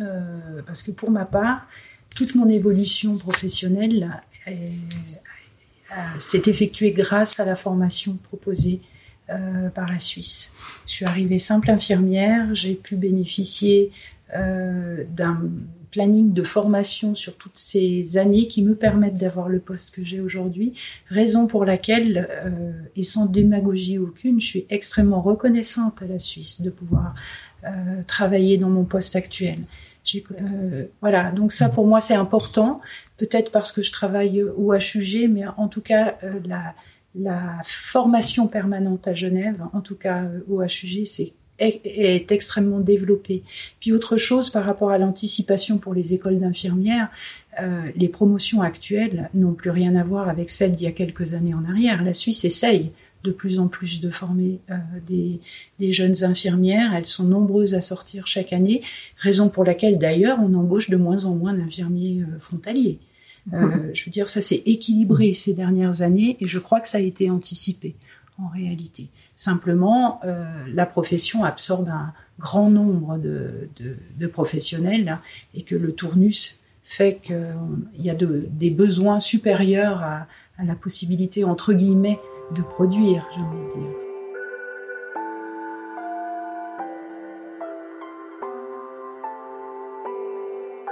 [0.00, 1.66] euh, parce que pour ma part,
[2.14, 4.20] toute mon évolution professionnelle
[6.18, 8.82] s'est effectuée grâce à la formation proposée
[9.30, 10.52] euh, par la Suisse.
[10.84, 13.92] Je suis arrivée simple infirmière, j'ai pu bénéficier
[14.34, 15.40] euh, d'un
[15.92, 20.20] planning de formation sur toutes ces années qui me permettent d'avoir le poste que j'ai
[20.20, 20.74] aujourd'hui,
[21.06, 26.60] raison pour laquelle, euh, et sans démagogie aucune, je suis extrêmement reconnaissante à la Suisse
[26.60, 27.14] de pouvoir
[28.08, 29.60] travailler dans mon poste actuel.
[31.00, 32.80] Voilà, donc ça pour moi c'est important,
[33.18, 36.74] peut-être parce que je travaille au HUG, mais en tout cas la,
[37.14, 43.42] la formation permanente à Genève, en tout cas au HUG, c'est est, extrêmement développée.
[43.80, 47.08] Puis autre chose par rapport à l'anticipation pour les écoles d'infirmières,
[47.60, 51.34] euh, les promotions actuelles n'ont plus rien à voir avec celles d'il y a quelques
[51.34, 52.02] années en arrière.
[52.02, 52.90] La Suisse essaye
[53.24, 54.74] de plus en plus de former euh,
[55.06, 55.40] des,
[55.78, 56.92] des, jeunes infirmières.
[56.94, 58.82] Elles sont nombreuses à sortir chaque année,
[59.16, 62.98] raison pour laquelle d'ailleurs on embauche de moins en moins d'infirmiers euh, frontaliers.
[63.52, 66.98] Euh, je veux dire, ça s'est équilibré ces dernières années et je crois que ça
[66.98, 67.94] a été anticipé
[68.38, 69.08] en réalité.
[69.36, 75.18] Simplement, euh, la profession absorbe un grand nombre de, professionnels
[75.54, 77.44] et que le tournus fait qu'il
[77.98, 80.26] y a des besoins supérieurs à,
[80.58, 82.18] à la possibilité, entre guillemets,
[82.54, 84.01] de produire, j'ai envie de dire.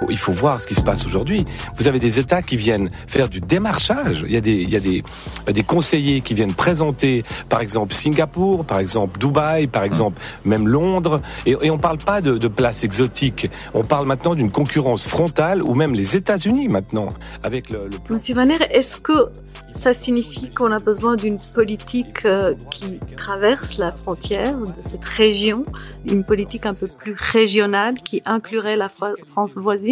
[0.09, 1.45] Il faut voir ce qui se passe aujourd'hui.
[1.77, 4.23] Vous avez des États qui viennent faire du démarchage.
[4.25, 5.03] Il y a des, il y a des,
[5.51, 11.21] des conseillers qui viennent présenter, par exemple, Singapour, par exemple, Dubaï, par exemple, même Londres.
[11.45, 13.49] Et, et on parle pas de, de places exotiques.
[13.73, 17.09] On parle maintenant d'une concurrence frontale, ou même les États-Unis maintenant,
[17.43, 17.87] avec le.
[17.87, 17.97] le...
[18.09, 19.29] Monsieur Vaner, est-ce que
[19.71, 25.63] ça signifie qu'on a besoin d'une politique euh, qui traverse la frontière de cette région,
[26.05, 29.90] une politique un peu plus régionale qui inclurait la France voisine?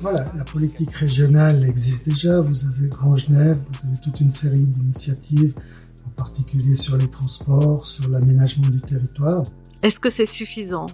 [0.00, 2.40] Voilà, la politique régionale existe déjà.
[2.40, 5.54] Vous avez Grand Genève, vous avez toute une série d'initiatives,
[6.06, 9.42] en particulier sur les transports, sur l'aménagement du territoire.
[9.82, 10.86] Est-ce que c'est suffisant?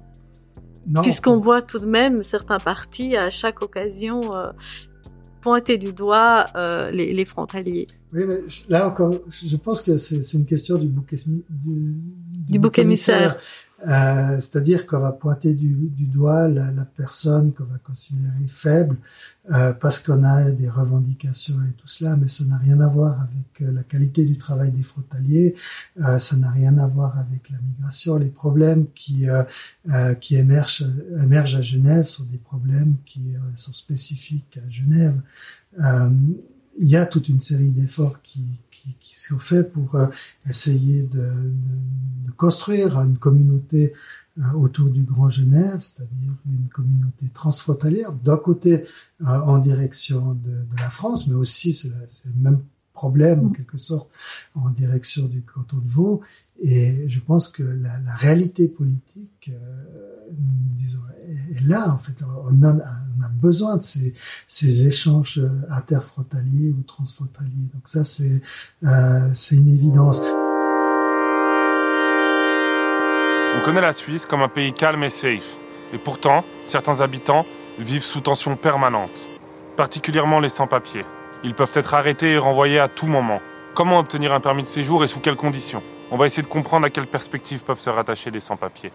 [1.03, 4.53] Puisqu'on voit tout de même certains partis à chaque occasion euh,
[5.41, 7.89] pointer du doigt euh, les, les, frontaliers.
[8.13, 8.39] Oui, mais
[8.69, 12.01] là encore, je pense que c'est une question du bouc, du, du,
[12.49, 13.37] du bouc émissaire.
[13.87, 18.97] Euh, C'est-à-dire qu'on va pointer du, du doigt la, la personne qu'on va considérer faible
[19.51, 23.21] euh, parce qu'on a des revendications et tout cela, mais ça n'a rien à voir
[23.21, 25.55] avec euh, la qualité du travail des frontaliers,
[26.01, 28.17] euh, ça n'a rien à voir avec la migration.
[28.17, 30.87] Les problèmes qui euh, qui émergent,
[31.23, 35.21] émergent à Genève sont des problèmes qui sont spécifiques à Genève.
[36.79, 38.59] il y a toute une série d'efforts qui,
[39.01, 40.07] qui, sont faits pour euh,
[40.49, 43.93] essayer de, de, de, construire une communauté
[44.39, 48.85] euh, autour du Grand Genève, c'est-à-dire une communauté transfrontalière, d'un côté
[49.23, 52.63] euh, en direction de, de, la France, mais aussi c'est le même
[52.93, 53.57] problème en mm.
[53.57, 54.11] quelque sorte
[54.55, 56.21] en direction du canton de Vaud.
[56.63, 60.31] Et je pense que la, la réalité politique, euh,
[60.77, 61.03] disons,
[61.55, 61.93] est, là.
[61.93, 64.15] En fait, on a, on a besoin de ces,
[64.49, 67.69] ces, échanges interfrontaliers ou transfrontaliers.
[67.75, 68.41] Donc ça, c'est
[68.85, 70.23] euh, une évidence.
[73.57, 75.57] On connaît la Suisse comme un pays calme et safe.
[75.93, 77.45] Et pourtant, certains habitants
[77.79, 79.19] vivent sous tension permanente,
[79.77, 81.05] particulièrement les sans-papiers.
[81.45, 83.41] Ils peuvent être arrêtés et renvoyés à tout moment.
[83.75, 85.83] Comment obtenir un permis de séjour et sous quelles conditions?
[86.11, 88.93] On va essayer de comprendre à quelles perspectives peuvent se rattacher les sans-papiers.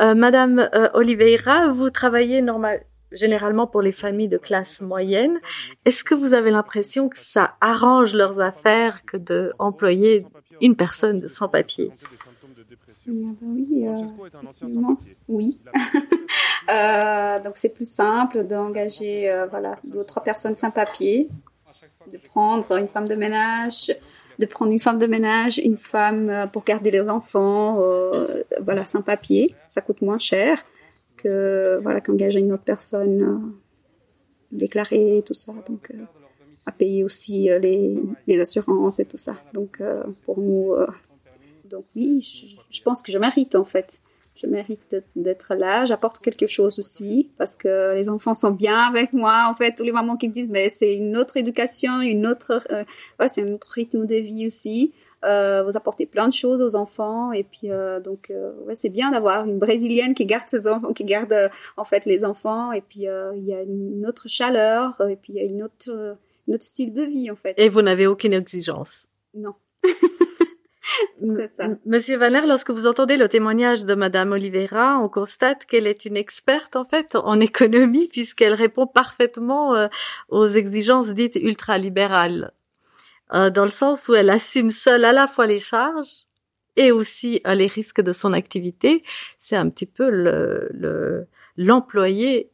[0.00, 2.82] Euh, Madame euh, Oliveira, vous travaillez normal
[3.12, 5.38] généralement pour les familles de classe moyenne.
[5.84, 10.26] Est-ce que vous avez l'impression que ça arrange leurs affaires que d'employer
[10.60, 11.90] une personne de sans papier
[13.06, 13.96] oui, euh,
[15.28, 15.58] oui.
[16.70, 21.28] euh, donc c'est plus simple d'engager euh, voilà deux ou trois personnes sans papier,
[22.12, 23.94] de prendre une femme de ménage,
[24.38, 28.86] de prendre une femme de ménage, une femme euh, pour garder les enfants, euh, voilà
[28.86, 30.64] sans papier, ça coûte moins cher
[31.16, 33.38] que voilà qu'engager une autre personne euh,
[34.50, 35.52] déclarée tout ça.
[35.66, 35.92] Donc
[36.66, 37.96] à payer aussi les,
[38.26, 39.34] les assurances et tout ça.
[39.52, 39.82] Donc
[40.24, 40.74] pour nous
[41.72, 42.20] donc oui,
[42.70, 44.00] je, pense que je mérite en fait.
[44.42, 45.84] Je mérite d'être là.
[45.84, 49.46] J'apporte quelque chose aussi parce que les enfants sont bien avec moi.
[49.48, 52.64] En fait, tous les mamans qui me disent mais c'est une autre éducation, une autre,
[52.70, 52.84] euh,
[53.28, 54.92] c'est un autre rythme de vie aussi.
[55.24, 58.90] Euh, vous apportez plein de choses aux enfants et puis euh, donc euh, ouais, c'est
[58.90, 62.80] bien d'avoir une brésilienne qui garde ses enfants, qui garde en fait les enfants et
[62.80, 66.16] puis il y a une autre chaleur et puis il y a une autre,
[66.48, 67.54] une autre style de vie en fait.
[67.56, 69.06] Et vous n'avez aucune exigence.
[69.34, 69.54] Non.
[71.86, 76.16] Monsieur Vaner, lorsque vous entendez le témoignage de Madame Oliveira, on constate qu'elle est une
[76.16, 79.88] experte en fait en économie puisqu'elle répond parfaitement euh,
[80.28, 82.52] aux exigences dites ultralibérales,
[83.34, 86.26] euh, dans le sens où elle assume seule à la fois les charges
[86.76, 89.04] et aussi euh, les risques de son activité.
[89.38, 91.26] C'est un petit peu le
[91.56, 92.50] l'employé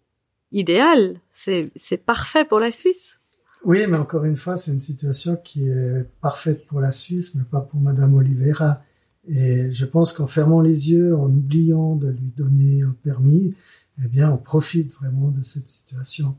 [0.53, 1.21] idéal.
[1.33, 3.18] C'est parfait pour la Suisse.
[3.65, 7.45] Oui, mais encore une fois, c'est une situation qui est parfaite pour la Suisse, mais
[7.45, 8.83] pas pour Madame Oliveira.
[9.27, 13.55] Et je pense qu'en fermant les yeux, en oubliant de lui donner un permis,
[14.03, 16.37] eh bien, on profite vraiment de cette situation.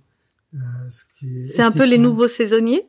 [0.55, 0.57] Euh,
[0.89, 2.87] c'est un peu les nouveaux saisonniers?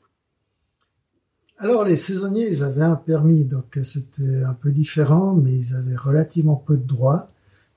[1.58, 5.96] Alors, les saisonniers, ils avaient un permis, donc c'était un peu différent, mais ils avaient
[5.96, 7.30] relativement peu de droits,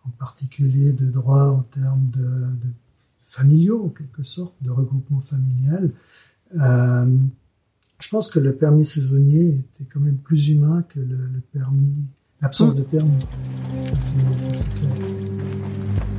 [0.05, 2.71] en particulier de droits en termes de, de
[3.19, 5.91] familiaux, en quelque sorte, de regroupement familial.
[6.61, 7.05] Euh,
[7.99, 11.95] je pense que le permis saisonnier était quand même plus humain que le, le permis,
[12.41, 13.11] l'absence de permis.
[13.99, 14.95] c'est clair.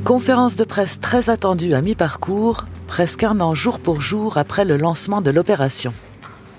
[0.05, 4.77] Conférence de presse très attendue à mi-parcours, presque un an jour pour jour après le
[4.77, 5.93] lancement de l'opération.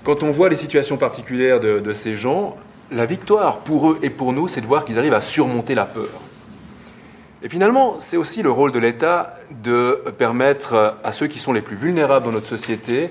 [0.04, 2.56] Quand on voit les situations particulières de, de ces gens,
[2.90, 5.84] la victoire pour eux et pour nous, c'est de voir qu'ils arrivent à surmonter la
[5.84, 6.08] peur.
[7.42, 11.62] Et finalement, c'est aussi le rôle de l'État de permettre à ceux qui sont les
[11.62, 13.10] plus vulnérables dans notre société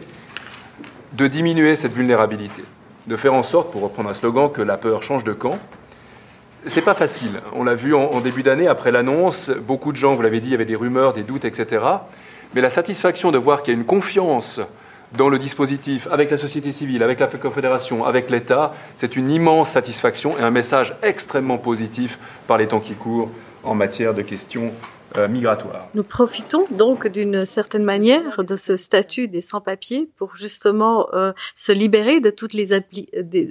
[1.16, 2.64] de diminuer cette vulnérabilité,
[3.08, 5.58] de faire en sorte, pour reprendre un slogan, que la peur change de camp.
[6.68, 7.42] C'est pas facile.
[7.54, 10.52] On l'a vu en, début d'année, après l'annonce, beaucoup de gens, vous l'avez dit, il
[10.52, 11.84] y avait des rumeurs, des doutes, etc.
[12.54, 14.60] Mais la satisfaction de voir qu'il y a une confiance
[15.14, 19.70] dans le dispositif, avec la société civile, avec la Confédération, avec l'État, c'est une immense
[19.70, 23.30] satisfaction et un message extrêmement positif par les temps qui courent
[23.64, 24.72] en matière de questions
[25.30, 25.88] migratoire.
[25.94, 31.72] Nous profitons donc d'une certaine manière de ce statut des sans-papiers pour justement euh, se
[31.72, 32.70] libérer de toutes les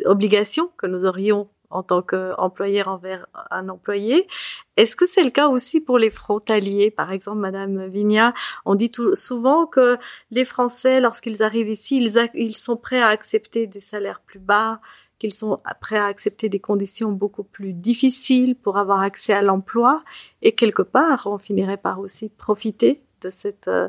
[0.06, 4.28] obligations que nous aurions en tant qu'employeur envers un employé.
[4.76, 6.90] Est-ce que c'est le cas aussi pour les frontaliers?
[6.90, 8.32] Par exemple, Madame Vigna,
[8.64, 9.98] on dit tout, souvent que
[10.30, 11.98] les Français, lorsqu'ils arrivent ici,
[12.34, 14.80] ils sont prêts à accepter des salaires plus bas,
[15.25, 20.05] qu'ils sont prêts à accepter des conditions beaucoup plus difficiles pour avoir accès à l'emploi
[20.43, 23.89] et quelque part on finirait par aussi profiter de cette euh,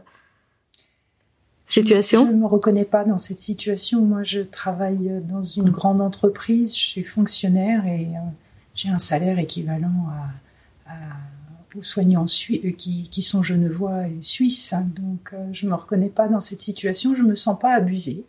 [1.65, 2.25] situation.
[2.25, 4.01] Je ne me reconnais pas dans cette situation.
[4.05, 8.19] Moi, je travaille dans une grande entreprise, je suis fonctionnaire et euh,
[8.73, 10.07] j'ai un salaire équivalent
[10.87, 10.93] à,
[11.77, 14.73] aux soignants euh, qui, qui, sont genevois et suisses.
[14.95, 17.13] Donc, je ne me reconnais pas dans cette situation.
[17.13, 18.23] Je me sens pas abusée.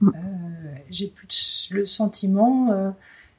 [0.00, 0.08] Mm.
[0.08, 0.10] Euh,
[0.90, 2.90] j'ai plus le sentiment, euh,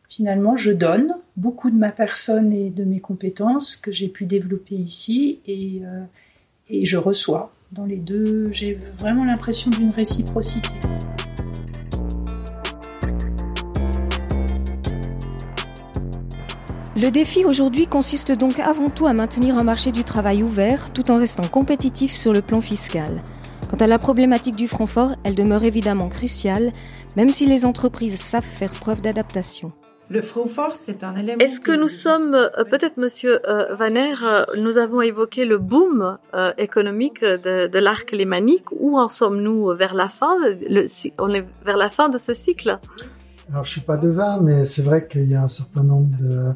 [0.09, 4.75] finalement, je donne beaucoup de ma personne et de mes compétences que j'ai pu développer
[4.75, 6.03] ici et, euh,
[6.69, 7.53] et je reçois.
[7.71, 10.69] Dans les deux, j'ai vraiment l'impression d'une réciprocité.
[16.99, 21.11] Le défi aujourd'hui consiste donc avant tout à maintenir un marché du travail ouvert tout
[21.11, 23.21] en restant compétitif sur le plan fiscal.
[23.69, 26.71] Quant à la problématique du Francfort, elle demeure évidemment cruciale,
[27.17, 29.73] même si les entreprises savent faire preuve d'adaptation.
[30.09, 31.39] Le Francfort, c'est un élément.
[31.39, 36.17] Est-ce que nous sommes, euh, peut-être Monsieur euh, Vaner, euh, nous avons évoqué le boom
[36.57, 38.71] économique de, de l'arc lémanique.
[38.71, 40.87] Où en sommes-nous vers la fin le,
[41.19, 42.79] On est vers la fin de ce cycle?
[43.51, 46.53] Alors, je suis pas devin, mais c'est vrai qu'il y a un certain nombre de,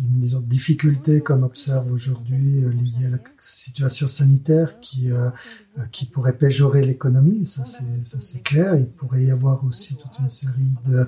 [0.00, 5.30] disons, difficultés qu'on observe aujourd'hui euh, liées à la situation sanitaire qui, euh,
[5.78, 8.76] euh, qui pourrait péjorer l'économie, ça c'est, clair.
[8.76, 11.06] Il pourrait y avoir aussi toute une série de,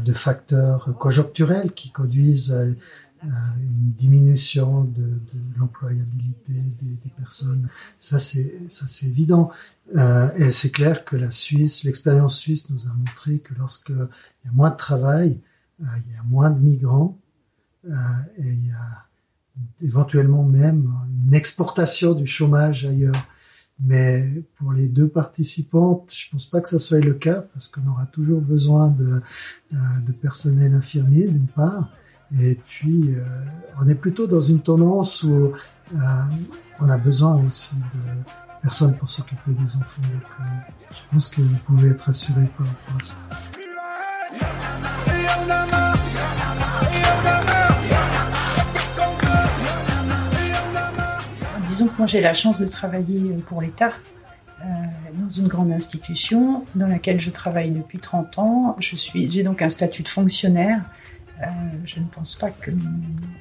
[0.00, 2.64] de facteurs conjoncturels qui conduisent à
[3.56, 7.68] une diminution de, de l'employabilité des, des, personnes.
[7.98, 9.50] Ça c'est, ça c'est évident.
[9.96, 14.48] Euh, et c'est clair que la Suisse, l'expérience suisse nous a montré que lorsqu'il y
[14.48, 15.40] a moins de travail,
[15.80, 17.23] euh, il y a moins de migrants, euh,
[17.86, 19.04] et il y a
[19.80, 20.92] éventuellement même
[21.26, 23.14] une exportation du chômage ailleurs.
[23.80, 27.86] Mais pour les deux participantes, je pense pas que ça soit le cas parce qu'on
[27.88, 29.20] aura toujours besoin de,
[29.72, 29.76] euh,
[30.06, 31.90] de personnel infirmier d'une part,
[32.38, 33.24] et puis euh,
[33.82, 35.52] on est plutôt dans une tendance où
[35.94, 35.98] euh,
[36.80, 38.22] on a besoin aussi de
[38.62, 40.02] personnes pour s'occuper des enfants.
[40.02, 40.48] Donc,
[40.92, 43.53] je pense que vous pouvez être assuré par rapport à ça.
[51.74, 53.92] Disons que moi j'ai la chance de travailler euh, pour l'État
[54.60, 54.64] euh,
[55.14, 58.76] dans une grande institution dans laquelle je travaille depuis 30 ans.
[58.78, 60.82] Je suis, j'ai donc un statut de fonctionnaire.
[61.42, 61.46] Euh,
[61.84, 62.70] je ne pense pas que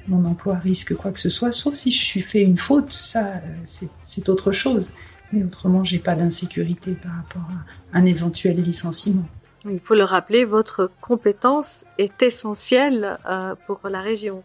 [0.07, 2.91] mon emploi risque quoi que ce soit, sauf si je suis fait une faute.
[2.91, 3.33] Ça,
[3.65, 4.93] c'est autre chose.
[5.31, 7.47] Mais autrement, j'ai pas d'insécurité par rapport
[7.93, 9.25] à un éventuel licenciement.
[9.69, 13.19] Il faut le rappeler, votre compétence est essentielle
[13.67, 14.43] pour la région.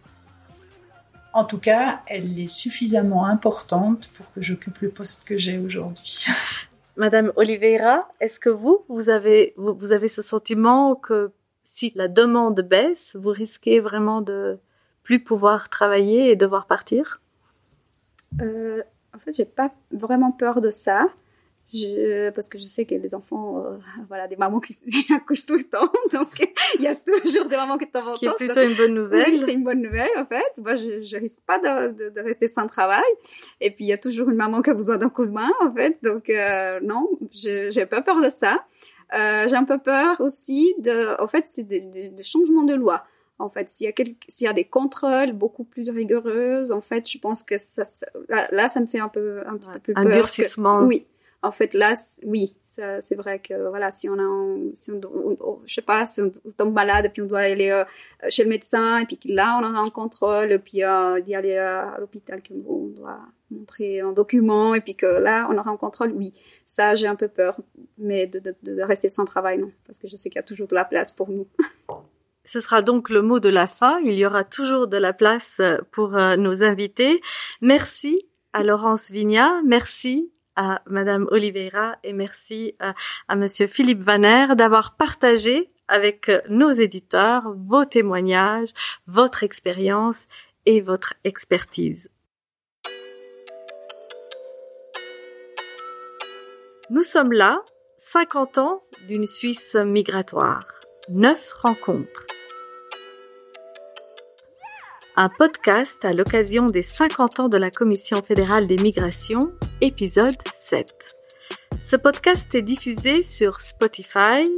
[1.39, 6.26] En tout cas, elle est suffisamment importante pour que j'occupe le poste que j'ai aujourd'hui.
[6.97, 11.30] Madame Oliveira, est-ce que vous, vous avez, vous avez ce sentiment que
[11.62, 14.59] si la demande baisse, vous risquez vraiment de
[15.05, 17.20] plus pouvoir travailler et devoir partir?
[18.43, 18.82] Euh,
[19.14, 21.07] En fait, j'ai pas vraiment peur de ça.
[21.73, 23.77] Je, parce que je sais que les enfants, euh,
[24.09, 24.75] voilà, des mamans qui
[25.14, 26.29] accouchent tout le temps, donc
[26.77, 29.27] il y a toujours des mamans qui tombent Ce qui est plutôt une bonne nouvelle.
[29.29, 30.62] Oui, c'est une bonne nouvelle en fait.
[30.62, 33.03] Moi, je, je risque pas de, de, de, rester sans travail.
[33.61, 35.53] Et puis il y a toujours une maman qui a besoin d'un coup de main
[35.61, 35.99] en fait.
[36.03, 38.64] Donc euh, non, j'ai pas peur de ça.
[39.14, 43.05] Euh, j'ai un peu peur aussi de, en fait, c'est des, changements de loi.
[43.39, 47.09] En fait, s'il y a s'il y a des contrôles beaucoup plus rigoureux, en fait,
[47.09, 47.85] je pense que ça,
[48.29, 50.12] là, là, ça me fait un peu, un petit peu plus un peur.
[50.12, 50.83] Un durcissement.
[50.83, 51.07] oui
[51.43, 55.82] en fait là oui c'est vrai que voilà si on a si on, je sais
[55.82, 57.84] pas si on tombe malade et puis on doit aller euh,
[58.28, 61.57] chez le médecin et puis là on a un contrôle et puis euh, d'y aller
[61.57, 63.20] à l'hôpital qu'on doit
[63.51, 66.34] montrer un document et puis que là on aura un contrôle oui
[66.64, 67.61] ça j'ai un peu peur
[67.99, 70.45] mais de, de, de, rester sans travail non parce que je sais qu'il y a
[70.45, 71.47] toujours de la place pour nous
[72.45, 74.01] Ce sera donc le mot de la fin.
[74.03, 75.61] Il y aura toujours de la place
[75.91, 77.20] pour euh, nos invités.
[77.61, 79.61] Merci à Laurence Vigna.
[79.66, 80.32] Merci
[80.87, 82.95] Madame Oliveira et merci à,
[83.29, 88.71] à Monsieur Philippe Vaner d'avoir partagé avec nos éditeurs vos témoignages,
[89.07, 90.27] votre expérience
[90.67, 92.11] et votre expertise.
[96.91, 97.63] Nous sommes là,
[97.99, 100.67] 50 ans d'une Suisse migratoire,
[101.09, 102.27] neuf rencontres
[105.21, 111.14] un podcast à l'occasion des 50 ans de la Commission fédérale des migrations, épisode 7.
[111.81, 114.49] Ce podcast est diffusé sur Spotify,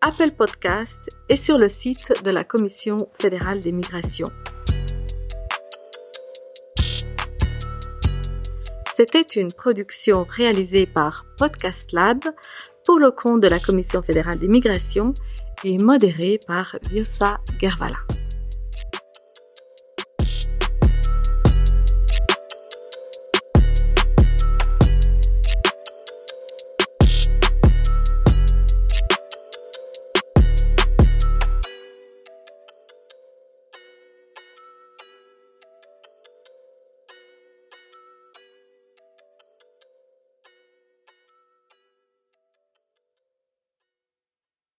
[0.00, 4.28] Apple Podcast et sur le site de la Commission fédérale des migrations.
[8.94, 12.20] C'était une production réalisée par Podcast Lab
[12.84, 15.12] pour le compte de la Commission fédérale des migrations
[15.64, 17.96] et modérée par Viosa Gervala.